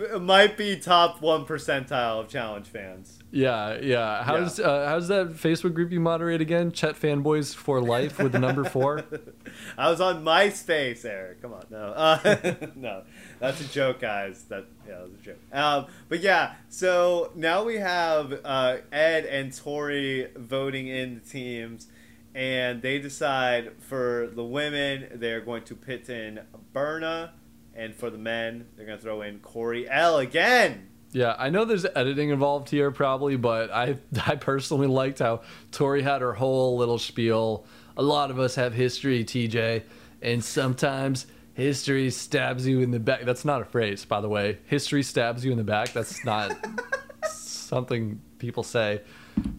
[0.00, 3.18] It might be top one percentile of challenge fans.
[3.30, 4.22] Yeah, yeah.
[4.22, 6.70] How's Uh, how's that Facebook group you moderate again?
[6.70, 9.04] Chet fanboys for life with the number four.
[9.78, 11.42] I was on MySpace, Eric.
[11.42, 13.02] Come on, no, uh, no,
[13.40, 14.44] that's a joke, guys.
[14.44, 15.38] That yeah, that was a joke.
[15.52, 21.88] Um, but yeah, so now we have uh, Ed and Tori voting in the teams,
[22.34, 26.40] and they decide for the women they're going to pit in
[26.72, 27.32] Berna,
[27.74, 30.88] and for the men they're going to throw in Corey L again.
[31.12, 36.02] Yeah, I know there's editing involved here probably, but I I personally liked how Tori
[36.02, 37.66] had her whole little spiel.
[37.96, 39.82] A lot of us have history, TJ,
[40.22, 43.24] and sometimes history stabs you in the back.
[43.24, 44.58] That's not a phrase, by the way.
[44.66, 45.92] History stabs you in the back.
[45.92, 46.52] That's not
[47.30, 49.00] something people say.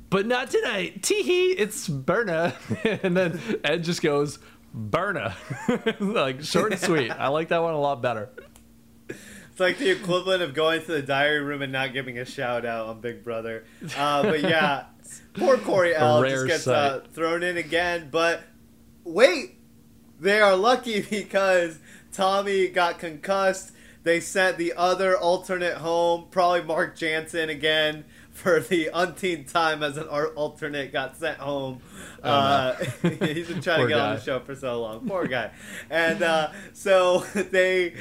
[0.10, 1.02] But not tonight.
[1.02, 2.56] Teehee, it's Berna.
[2.84, 4.40] and then Ed just goes,
[4.76, 5.36] Berna.
[6.00, 7.10] like short and sweet.
[7.10, 8.30] I like that one a lot better.
[9.10, 12.66] It's like the equivalent of going to the diary room and not giving a shout
[12.66, 13.64] out on Big Brother.
[13.96, 14.88] Uh, but yeah,
[15.34, 18.10] poor Corey L just gets uh, thrown in again.
[18.12, 18.44] But
[19.06, 19.56] wait,
[20.20, 21.80] they are lucky because
[22.12, 23.72] Tommy got concussed.
[24.04, 28.04] They sent the other alternate home, probably Mark Jansen again
[28.36, 31.80] for the umpteenth time as an alternate got sent home.
[32.22, 33.10] Oh, uh, no.
[33.10, 34.10] he's been trying to get guy.
[34.10, 35.08] on the show for so long.
[35.08, 35.52] Poor guy.
[35.90, 37.96] And uh, so they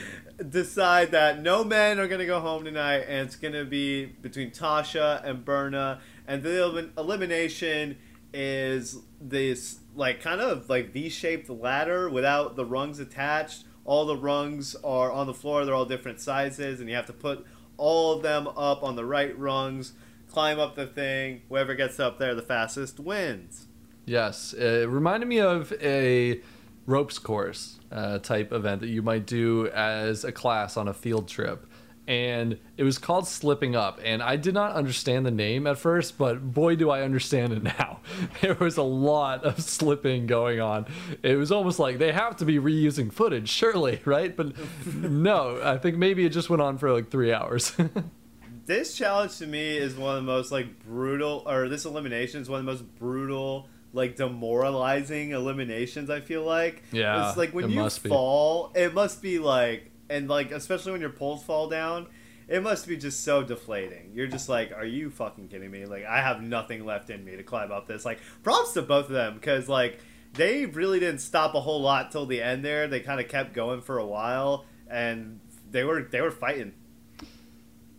[0.50, 4.06] decide that no men are going to go home tonight, and it's going to be
[4.06, 6.00] between Tasha and Berna.
[6.26, 7.96] And the elimination
[8.32, 13.64] is this like kind of like V-shaped ladder without the rungs attached.
[13.84, 15.64] All the rungs are on the floor.
[15.64, 19.04] They're all different sizes, and you have to put all of them up on the
[19.04, 19.92] right rungs.
[20.34, 21.42] Climb up the thing.
[21.48, 23.68] Whoever gets up there the fastest wins.
[24.04, 26.40] Yes, it reminded me of a
[26.86, 31.28] ropes course uh, type event that you might do as a class on a field
[31.28, 31.68] trip.
[32.08, 34.00] And it was called Slipping Up.
[34.02, 37.62] And I did not understand the name at first, but boy, do I understand it
[37.78, 38.00] now.
[38.40, 40.86] There was a lot of slipping going on.
[41.22, 44.36] It was almost like they have to be reusing footage, surely, right?
[44.36, 44.54] But
[44.96, 47.72] no, I think maybe it just went on for like three hours.
[48.66, 52.48] This challenge to me is one of the most like brutal, or this elimination is
[52.48, 56.10] one of the most brutal like demoralizing eliminations.
[56.10, 58.80] I feel like yeah, it's like when you fall, be.
[58.80, 62.08] it must be like, and like especially when your poles fall down,
[62.48, 64.10] it must be just so deflating.
[64.14, 65.86] You're just like, are you fucking kidding me?
[65.86, 68.04] Like I have nothing left in me to climb up this.
[68.04, 70.00] Like props to both of them because like
[70.34, 72.88] they really didn't stop a whole lot till the end there.
[72.88, 76.74] They kind of kept going for a while and they were they were fighting.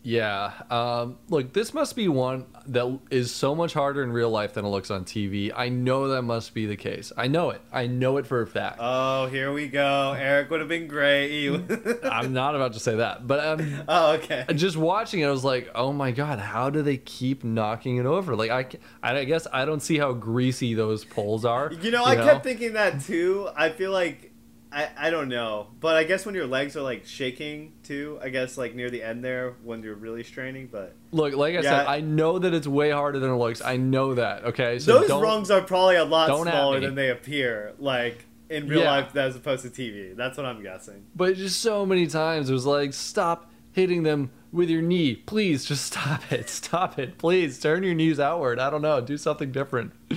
[0.05, 0.51] Yeah.
[0.69, 4.63] Um, look, this must be one that is so much harder in real life than
[4.63, 5.51] it looks on TV.
[5.53, 7.11] I know that must be the case.
[7.17, 7.61] I know it.
[7.73, 8.77] I know it for a fact.
[8.79, 10.15] Oh, here we go.
[10.15, 11.49] Eric would have been great.
[12.03, 14.45] I'm not about to say that, but um, oh, okay.
[14.53, 18.05] Just watching it, I was like, oh my god, how do they keep knocking it
[18.05, 18.35] over?
[18.35, 18.67] Like, I,
[19.01, 21.73] I guess I don't see how greasy those poles are.
[21.81, 22.25] You know, you I know?
[22.25, 23.49] kept thinking that too.
[23.57, 24.34] I feel like
[24.75, 28.27] I, I don't know, but I guess when your legs are like shaking too, I
[28.27, 30.67] guess like near the end there when you're really straining.
[30.69, 31.61] But look, like I yeah.
[31.61, 33.61] said, I know that it's way harder than it looks.
[33.61, 34.43] I know that.
[34.43, 37.73] Okay, so those rungs are probably a lot smaller than they appear.
[37.79, 38.91] Like in real yeah.
[38.91, 40.13] life, as opposed to TV.
[40.13, 41.05] That's what I'm guessing.
[41.15, 45.15] But just so many times it was like, stop hitting them with your knee.
[45.15, 46.49] Please, just stop it.
[46.65, 47.17] Stop it.
[47.17, 48.59] Please turn your knees outward.
[48.59, 48.99] I don't know.
[48.99, 49.93] Do something different.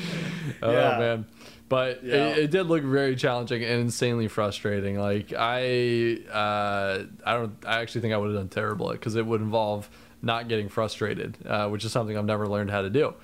[0.62, 0.98] oh yeah.
[0.98, 1.26] man
[1.68, 2.28] but yeah.
[2.28, 4.98] it, it, did look very challenging and insanely frustrating.
[4.98, 9.26] Like I, uh, I don't, I actually think I would have done terrible because it
[9.26, 9.88] would involve
[10.22, 13.14] not getting frustrated, uh, which is something I've never learned how to do.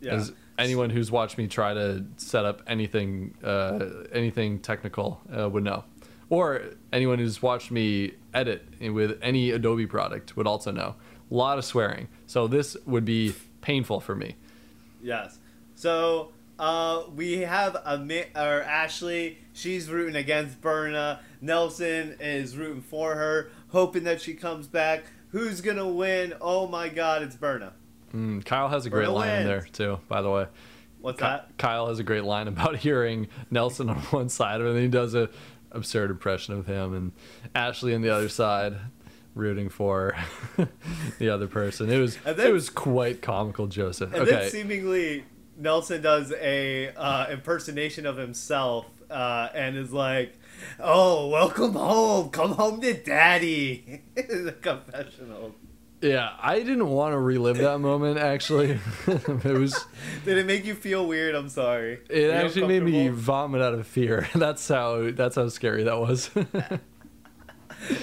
[0.00, 0.14] Yeah.
[0.14, 5.64] As anyone who's watched me try to set up anything, uh, anything technical uh, would
[5.64, 5.84] know,
[6.28, 6.62] or
[6.92, 10.94] anyone who's watched me edit with any Adobe product would also know.
[11.30, 14.34] A lot of swearing, so this would be painful for me.
[15.00, 15.38] Yes.
[15.76, 19.38] So uh, we have a or Ashley.
[19.54, 21.20] She's rooting against Berna.
[21.40, 25.04] Nelson is rooting for her, hoping that she comes back.
[25.30, 26.34] Who's gonna win?
[26.38, 27.72] Oh my God, it's Berna.
[28.14, 29.40] Mm, Kyle has a great Berna line wins.
[29.40, 30.00] in there too.
[30.06, 30.46] By the way,
[31.00, 31.56] what's Ky- that?
[31.56, 34.88] Kyle has a great line about hearing Nelson on one side of it, and he
[34.88, 35.30] does a
[35.72, 37.12] absurd impression of him, and
[37.54, 38.76] Ashley on the other side
[39.34, 40.14] rooting for
[41.18, 41.88] the other person.
[41.88, 44.12] It was then, it was quite comical, Joseph.
[44.12, 44.30] And okay.
[44.30, 45.24] then seemingly
[45.60, 50.38] Nelson does a uh, impersonation of himself uh, and is like,
[50.78, 52.30] "Oh, welcome home.
[52.30, 55.54] Come home to daddy." the confessional.
[56.00, 58.18] Yeah, I didn't want to relive that moment.
[58.18, 59.84] Actually, it was.
[60.24, 61.34] Did it make you feel weird?
[61.34, 62.00] I'm sorry.
[62.08, 64.28] It actually made me vomit out of fear.
[64.34, 65.10] That's how.
[65.10, 66.30] That's how scary that was.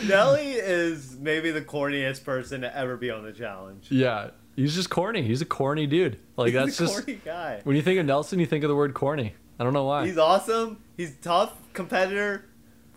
[0.07, 3.87] Nelly is maybe the corniest person to ever be on the challenge.
[3.89, 5.21] Yeah, he's just corny.
[5.21, 6.19] He's a corny dude.
[6.35, 7.61] Like He's that's a just corny guy.
[7.63, 9.33] when you think of Nelson, you think of the word corny.
[9.59, 10.05] I don't know why.
[10.05, 10.79] He's awesome.
[10.97, 12.43] He's tough, competitor,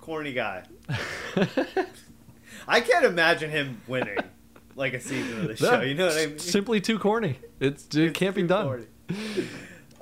[0.01, 0.65] corny guy.
[2.69, 4.19] I can't imagine him winning
[4.77, 5.81] like a season of the show.
[5.81, 6.39] You know what I mean?
[6.39, 7.39] Simply too corny.
[7.61, 8.87] It's it can't be done.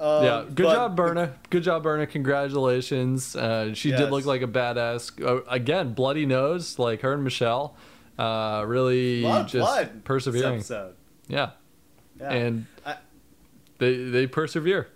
[0.00, 1.34] Um, yeah, good but- job, Berna.
[1.50, 2.06] Good job, Berna.
[2.06, 3.34] Congratulations.
[3.34, 5.10] Uh, she did look like a badass.
[5.20, 7.74] Uh, again, bloody nose, like her and Michele.
[8.16, 10.54] Uh, really A lot of just blood persevering.
[10.54, 10.94] episode.
[11.28, 11.50] Yeah,
[12.20, 12.32] Yeah.
[12.32, 12.96] and I-
[13.78, 14.88] they they persevere.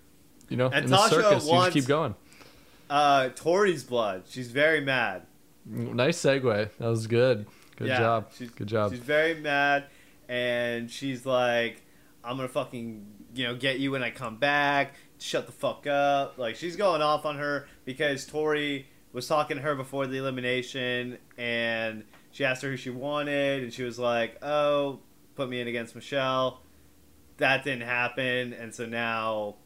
[0.49, 2.15] You know, And in the Tasha circus, you just keep going.
[2.91, 4.25] uh, Tori's blood.
[4.29, 5.23] She's very mad.
[5.65, 6.71] Nice segue.
[6.79, 7.47] That was good.
[7.77, 8.31] Good Yeah, job.
[8.37, 8.91] she's- Good job.
[8.91, 9.85] She's very mad,
[10.29, 11.83] and she's like,
[12.25, 14.95] "I'm gonna fucking you know get you when I come back.
[15.19, 19.63] Shut the fuck up." Like she's going off on her because Tori was talking to
[19.63, 24.37] her before the elimination, and she asked her who she wanted, and she was like,
[24.43, 25.01] "Oh,
[25.43, 26.61] put me in against Michele."
[27.39, 29.57] That didn't happen, and so now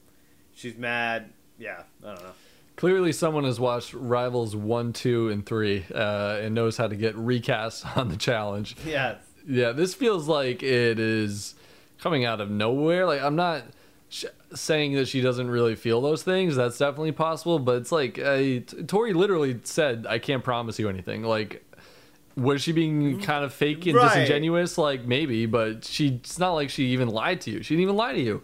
[0.55, 1.31] she's mad.
[1.59, 2.31] Yeah, I don't know.
[2.77, 7.17] Clearly, someone has watched Rivals 1, 2, and 3 uh, and knows how to get
[7.17, 8.77] recast on the challenge.
[8.87, 9.17] Yeah,
[9.47, 11.55] Yeah, this feels like it is
[12.01, 13.07] coming out of nowhere.
[13.07, 13.63] Like, I'm not
[14.11, 16.55] sh- saying that she doesn't really feel those things.
[16.57, 17.59] That's definitely possible.
[17.59, 21.23] But it's like, T- Tori literally said, I can't promise you anything.
[21.23, 21.65] Like,
[22.37, 24.09] was she being kind of fake and Right.
[24.09, 24.77] disingenuous?
[24.79, 27.63] Like, maybe, but she, it's not like she even lied to you.
[27.63, 28.43] She didn't even lie to you.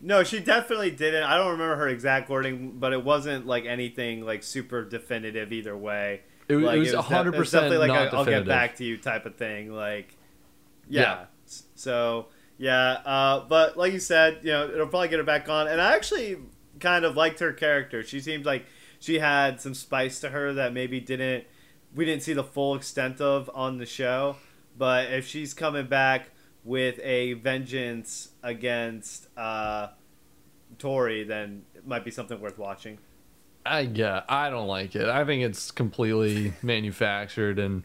[0.00, 1.24] No, she definitely didn't.
[1.24, 5.76] I don't remember her exact wording, but it wasn't like anything like super definitive either
[5.76, 6.22] way.
[6.48, 8.84] It, was- like, it was def- 100% it was definitely like I'll get back to
[8.84, 9.72] you type of thing.
[9.72, 10.16] Like,
[10.88, 11.00] yeah.
[11.00, 11.24] Yeah.
[11.74, 12.26] So
[12.58, 15.68] yeah, uh, but like you said, you know, it'll probably get her back on.
[15.68, 16.38] And I actually
[16.80, 18.02] kind of liked her character.
[18.02, 18.66] She seemed like
[19.00, 21.44] she had some spice to her that maybe didn't
[21.94, 24.36] we didn't see the full extent of on the show.
[24.76, 26.30] But if she's coming back
[26.64, 29.88] with a vengeance against uh,
[30.78, 32.98] Tori, then it might be something worth watching.
[33.66, 35.08] I yeah, I don't like it.
[35.08, 37.84] I think it's completely manufactured and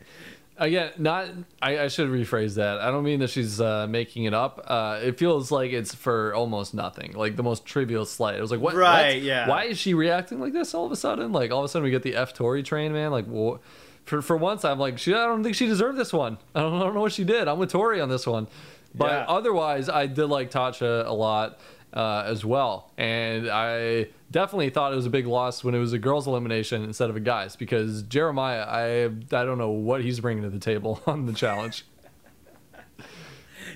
[0.57, 1.29] again, not.
[1.61, 2.79] I, I should rephrase that.
[2.79, 4.63] I don't mean that she's uh, making it up.
[4.67, 8.35] Uh, it feels like it's for almost nothing, like the most trivial slight.
[8.35, 8.75] It was like, what?
[8.75, 9.21] Right, what?
[9.21, 9.47] yeah.
[9.47, 11.31] Why is she reacting like this all of a sudden?
[11.31, 13.11] Like all of a sudden we get the F Tori train, man.
[13.11, 13.61] Like, well,
[14.05, 15.13] for for once, I'm like, she.
[15.13, 16.37] I don't think she deserved this one.
[16.55, 17.47] I don't, I don't know what she did.
[17.47, 18.47] I'm with Tori on this one,
[18.95, 19.25] but Yeah.
[19.27, 21.59] otherwise, I did like Tasha a lot
[21.93, 25.93] uh, as well, and I definitely thought it was a big loss when it was
[25.93, 30.19] a girls' elimination instead of a guys because Jeremiah, I I don't know what he's
[30.19, 31.85] bringing to the table on the challenge.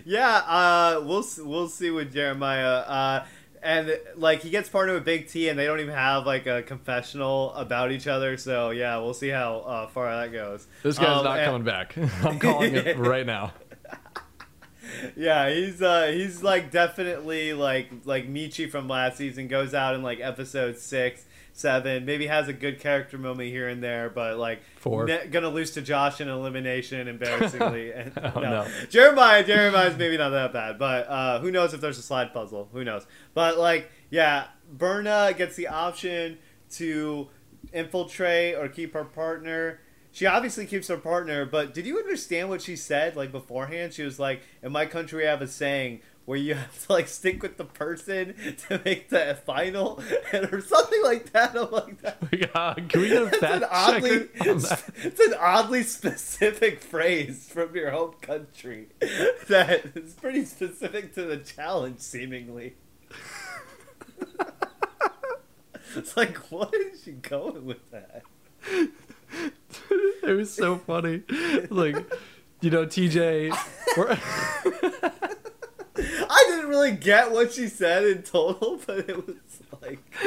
[0.05, 2.77] Yeah, uh, we'll we'll see with Jeremiah.
[2.79, 3.25] Uh,
[3.67, 6.47] and like he gets part of a Big T, and they don't even have like
[6.47, 8.37] a confessional about each other.
[8.37, 10.65] So yeah, we'll see how uh, far that goes.
[10.83, 11.95] This guy's Um, not and- coming back.
[12.23, 13.51] I'm calling it right now.
[15.15, 20.03] Yeah, he's uh he's like definitely like like Michi from last season goes out in
[20.03, 24.61] like episode six, seven, maybe has a good character moment here and there, but like
[24.77, 25.05] Four.
[25.05, 27.91] ne- gonna lose to Josh in elimination embarrassingly.
[27.95, 28.67] And, Oh, no.
[28.89, 32.69] Jeremiah, Jeremiah's maybe not that bad, but uh, who knows if there's a slide puzzle?
[32.73, 33.05] Who knows?
[33.33, 36.37] But like, yeah, Berna gets the option
[36.71, 37.29] to
[37.73, 39.79] infiltrate or keep her partner.
[40.17, 43.93] She obviously keeps her partner, but did you understand what she said like beforehand?
[43.93, 47.07] She was like, "In my country, I have a saying where you have to like
[47.07, 48.33] stick with the person
[48.67, 50.01] to make the final,
[50.33, 53.65] and or something like that." I'm like, that, Yeah, Can we get a fact an
[53.69, 54.83] oddly, checker on that?
[55.03, 58.87] it's an oddly specific phrase from your home country
[59.49, 62.73] that is pretty specific to the challenge, seemingly.
[65.95, 68.23] it's like, what is she going with that?
[70.23, 71.23] it was so funny.
[71.69, 71.95] Like,
[72.61, 73.51] you know, TJ.
[75.99, 79.35] I didn't really get what she said in total, but it was
[79.81, 79.99] like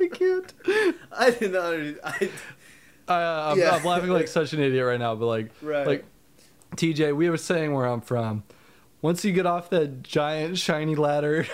[0.00, 0.52] I can't.
[1.10, 2.00] I didn't understand.
[2.04, 2.30] I,
[3.08, 3.70] I, uh, I'm, Yeah.
[3.76, 5.86] I'm laughing like such an idiot right now, but like, Right.
[5.86, 6.04] like
[6.76, 8.44] TJ, we were saying where I'm from.
[9.00, 11.46] Once you get off that giant shiny ladder,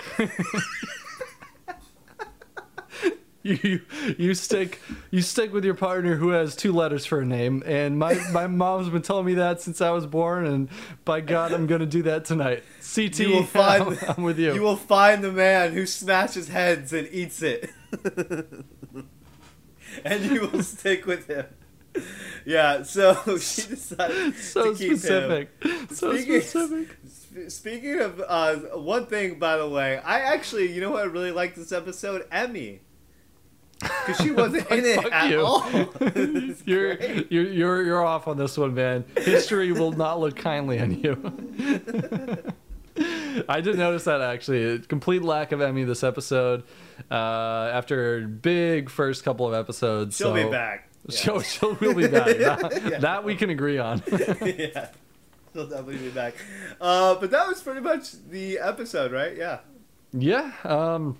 [3.43, 3.81] you
[4.17, 4.81] you stick
[5.11, 7.63] you stick with your partner who has two letters for a name.
[7.65, 10.69] And my my mom's been telling me that since I was born, and
[11.05, 12.63] by God, I'm gonna do that tonight.
[12.93, 14.53] CT, you will find I'm, I'm with you.
[14.53, 17.69] You will find the man who smashes heads and eats it,
[20.05, 21.45] and you will stick with him.
[22.45, 22.83] Yeah.
[22.83, 24.97] So she decided so to keep him.
[24.97, 25.49] specific,
[25.91, 26.97] so Speaking- specific.
[27.47, 31.31] Speaking of uh, one thing, by the way, I actually, you know what I really
[31.31, 32.27] liked this episode?
[32.31, 32.79] Emy.
[33.79, 35.41] Because she wasn't in it at you.
[35.41, 35.65] all.
[36.65, 37.31] you're, great.
[37.31, 39.05] you're you're you're off on this one, man.
[39.17, 41.15] History will not look kindly on you.
[43.47, 44.63] I did notice that actually.
[44.75, 46.63] A complete lack of Emy this episode.
[47.09, 47.13] Uh,
[47.73, 50.89] after big first couple of episodes, She'll be back.
[51.07, 51.15] Yeah.
[51.17, 52.25] She'll, she'll will be back.
[52.37, 52.99] That, Yeah.
[52.99, 54.03] that we can agree on.
[54.09, 54.89] yeah.
[55.53, 56.33] She'll definitely be back.
[56.81, 59.35] Uh, but that was pretty much the episode, right?
[59.37, 59.59] Yeah.
[60.11, 60.51] yeah.
[60.65, 61.17] Um,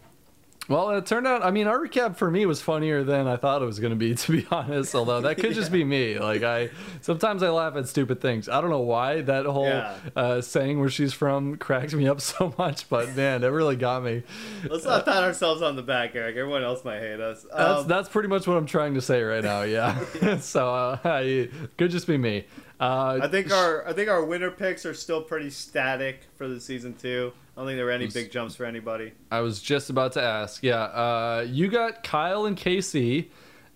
[0.70, 1.44] well, it turned out.
[1.44, 3.98] I mean, our recap for me was funnier than I thought it was going to
[3.98, 4.96] be, to be honest.
[4.96, 6.18] Although that could just be me.
[6.20, 6.70] Like I
[7.02, 8.48] sometimes I laugh at stupid things.
[8.48, 9.96] I don't know why that whole Yeah.
[10.16, 14.04] uh, saying where she's from cracks me up so much, but man, it really got
[14.04, 14.24] me.
[14.70, 16.38] Let's not pat ourselves on the back, Eric.
[16.38, 17.46] Everyone else might hate us.
[17.56, 19.64] That's Um, that's pretty much what I'm trying to say right now.
[19.64, 20.38] Yeah.
[20.40, 22.46] so uh, I, could just be me.
[22.80, 26.62] Uh, I think our I think our winner picks are still pretty static for the
[26.62, 27.34] season two.
[27.60, 29.12] I don't think there were any big jumps for anybody.
[29.30, 30.64] I was just about to ask.
[30.64, 33.28] Yeah, uh, you got Kyle and Kaycee,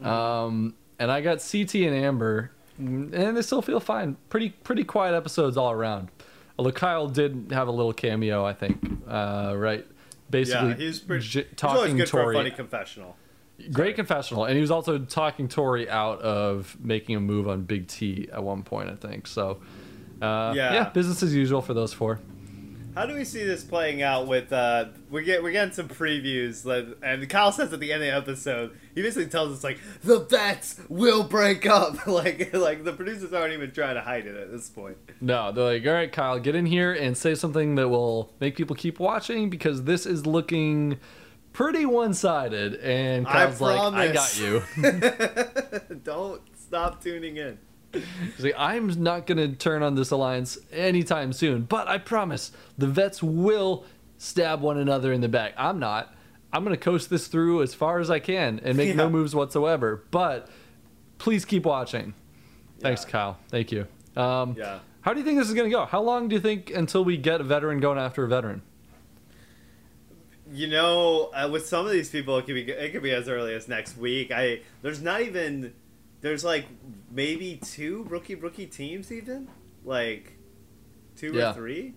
[0.01, 4.15] um, and I got CT and Amber, and they still feel fine.
[4.29, 6.07] Pretty pretty quiet episodes all around.
[6.57, 8.79] Although Kyle did have a little cameo, I think.
[9.05, 9.85] Uh, right,
[10.29, 11.25] basically, yeah, he's pretty.
[11.27, 12.35] j- he's talking good for a Tori.
[12.37, 13.17] funny confessional.
[13.73, 17.87] Great confessional, and he was also talking Tori out of making a move on Big
[17.87, 19.27] T at one point, I think.
[19.27, 19.59] So,
[20.21, 20.73] uh, Yeah.
[20.73, 22.21] yeah, business as usual for those four.
[22.95, 26.65] How do we see this playing out with uh we get we're getting some previews
[27.01, 30.19] and Kyle says at the end of the episode he basically tells us like the
[30.19, 34.51] bets will break up like like the producers aren't even trying to hide it at
[34.51, 34.97] this point.
[35.21, 38.55] No, they're like, all right, Kyle, get in here and say something that will make
[38.55, 40.99] people keep watching because this is looking
[41.53, 42.75] pretty one-sided.
[42.75, 44.63] And I Kyle's like, I got you.
[46.03, 47.57] Don't stop tuning in.
[47.93, 52.87] He's like, I'm not gonna turn on this alliance anytime soon, but I promise the
[52.87, 53.85] vets will
[54.17, 55.53] stab one another in the back.
[55.57, 56.13] I'm not.
[56.51, 60.03] I'm gonna coast this through as far as I can and make no moves whatsoever.
[60.11, 60.49] But
[61.17, 62.13] please keep watching.
[62.79, 63.37] Thanks, Kyle.
[63.49, 63.87] Thank you.
[64.15, 64.79] Um, Yeah.
[65.01, 65.85] How do you think this is going to go?
[65.85, 68.61] How long do you think until we get a veteran going after a veteran?
[70.49, 73.27] You know, uh, with some of these people, it could be it could be as
[73.27, 74.31] early as next week.
[74.31, 75.73] I there's not even
[76.23, 76.65] there's like
[77.11, 79.47] maybe two rookie rookie teams even
[79.85, 80.33] like
[81.15, 81.51] two Yeah.
[81.51, 81.93] or three.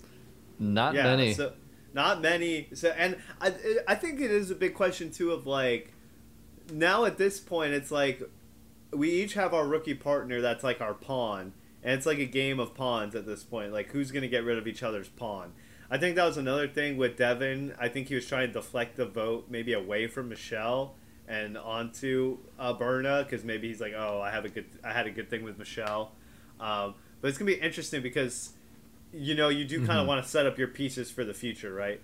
[0.58, 1.32] Not yeah, many.
[1.32, 1.54] So
[1.94, 2.68] not many.
[2.74, 3.54] So and I
[3.88, 5.94] I think it is a big question too of like
[6.70, 8.22] now at this point it's like
[8.92, 11.52] we each have our rookie partner that's like our pawn
[11.82, 14.42] and it's like a game of pawns at this point like who's going to get
[14.44, 15.52] rid of each other's pawn
[15.90, 18.96] i think that was another thing with devin i think he was trying to deflect
[18.96, 20.94] the vote maybe away from michele
[21.28, 25.06] and onto uh, berna because maybe he's like oh i have a good i had
[25.06, 26.12] a good thing with michele
[26.60, 28.52] um, but it's going to be interesting because
[29.12, 30.08] you know you do kind of Mhm.
[30.08, 32.00] want to set up your pieces for the future right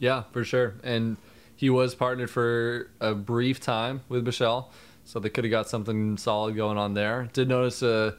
[0.00, 0.74] yeah, for sure.
[0.82, 1.16] And
[1.54, 4.70] he was partnered for a brief time with Michele,
[5.04, 7.28] so they could have got something solid going on there.
[7.32, 8.12] Did notice uh,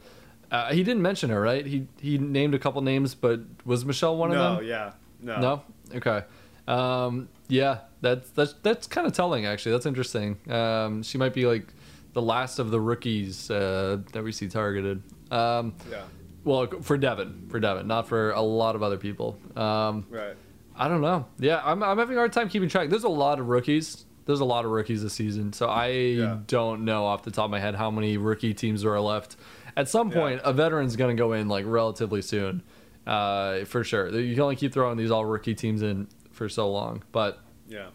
[0.49, 1.65] uh he didn't mention her, right?
[1.65, 4.65] He he named a couple names, but was Michele one no of them?
[4.65, 5.63] No, yeah no No.
[5.97, 6.23] Okay.
[6.67, 9.71] Um, yeah, that's that's that's kind of telling actually.
[9.73, 10.37] That's interesting.
[10.51, 11.67] Um, she might be like
[12.13, 15.01] the last of the rookies uh, that we see targeted.
[15.31, 16.03] Um, yeah
[16.43, 19.39] well, for Devin, for Devin, not for a lot of other people.
[19.55, 20.35] Um, right
[20.77, 21.25] I don't know.
[21.39, 22.89] Yeah, I'm I'm having a hard time keeping track.
[22.89, 24.05] There's a lot of rookies.
[24.25, 26.37] There's a lot of rookies this season, so I Yeah.
[26.47, 29.37] don't know off the top of my head how many rookie teams there are left.
[29.77, 30.15] At some Yeah.
[30.19, 32.61] point, a veteran's going to go in like relatively soon,
[33.07, 34.09] uh, for sure.
[34.09, 37.87] You can only keep throwing these all rookie teams in for so long, but yeah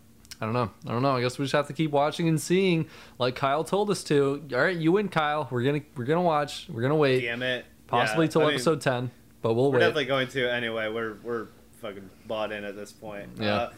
[0.42, 0.70] I don't know.
[0.86, 1.14] I don't know.
[1.14, 2.88] I guess we just have to keep watching and seeing,
[3.18, 4.42] like Kyle told us to.
[4.54, 5.46] All right, you win, Kyle.
[5.50, 6.66] We're gonna we're gonna watch.
[6.70, 9.10] We're gonna wait, damn it possibly Yeah, till I mean, episode ten,
[9.42, 9.72] but we'll wait.
[9.72, 9.80] We're wait.
[9.80, 10.90] definitely going to anyway.
[10.90, 11.48] We're we're
[11.82, 13.32] fucking bought in at this point.
[13.38, 13.54] Yeah.
[13.54, 13.72] Uh,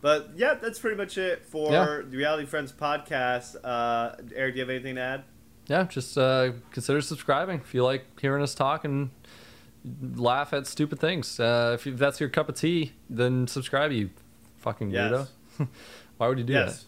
[0.00, 2.00] but yeah, that's pretty much it for Yeah.
[2.10, 3.54] the Reality Friends podcast.
[3.62, 5.24] Uh, Eric, do you have anything to add?
[5.68, 9.10] yeah, just uh, consider subscribing if you like hearing us talk and
[10.02, 11.38] laugh at stupid things.
[11.40, 14.10] Uh, if you, that's your cup of tea, then subscribe, you
[14.58, 15.28] fucking weirdo.
[16.18, 16.84] Why would you do yes.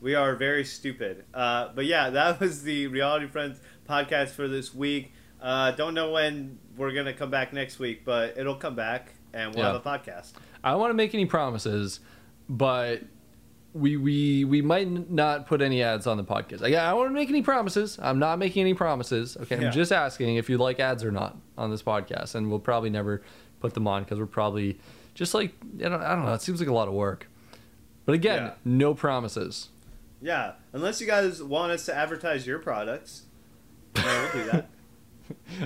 [0.00, 1.24] We are very stupid.
[1.32, 5.12] Uh, but yeah, that was the Reality Friends podcast for this week.
[5.40, 9.14] Uh, don't know when we're going to come back next week, but it'll come back
[9.32, 9.72] and we'll Yeah.
[9.72, 10.32] have a podcast.
[10.64, 12.00] I don't want to make any promises,
[12.48, 13.02] but
[13.72, 16.62] we we we might not put any ads on the podcast.
[16.62, 17.98] I, I don't want to make any promises.
[18.00, 19.36] I'm not making any promises.
[19.42, 22.58] Okay, I'm just asking if you like ads or not on this podcast, and we'll
[22.58, 23.22] probably never
[23.60, 24.78] put them on because we're probably
[25.14, 26.34] just like I don't, I don't know.
[26.34, 27.28] It seems like a lot of work.
[28.04, 28.54] But again, yeah.
[28.64, 29.68] no promises.
[30.22, 33.22] Yeah, unless you guys want us to advertise your products,
[33.96, 34.68] yeah, we'll do that.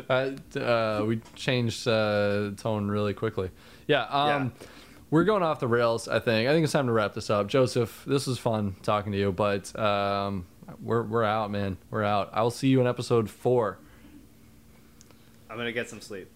[0.56, 3.50] uh, uh, we changed uh, tone really quickly.
[3.86, 4.66] Yeah, um, yeah,
[5.10, 6.08] we're going off the rails.
[6.08, 6.48] I think.
[6.48, 7.46] I think it's time to wrap this up.
[7.48, 10.46] Joseph, this was fun talking to you, but um,
[10.82, 11.76] we're we're out, man.
[11.90, 12.30] We're out.
[12.32, 13.78] I will see you in episode four.
[15.50, 16.30] I'm gonna get some sleep.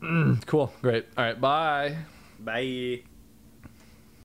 [0.00, 0.72] Mm, cool.
[0.80, 1.06] Great.
[1.16, 1.40] All right.
[1.40, 1.96] Bye.
[2.38, 3.02] Bye.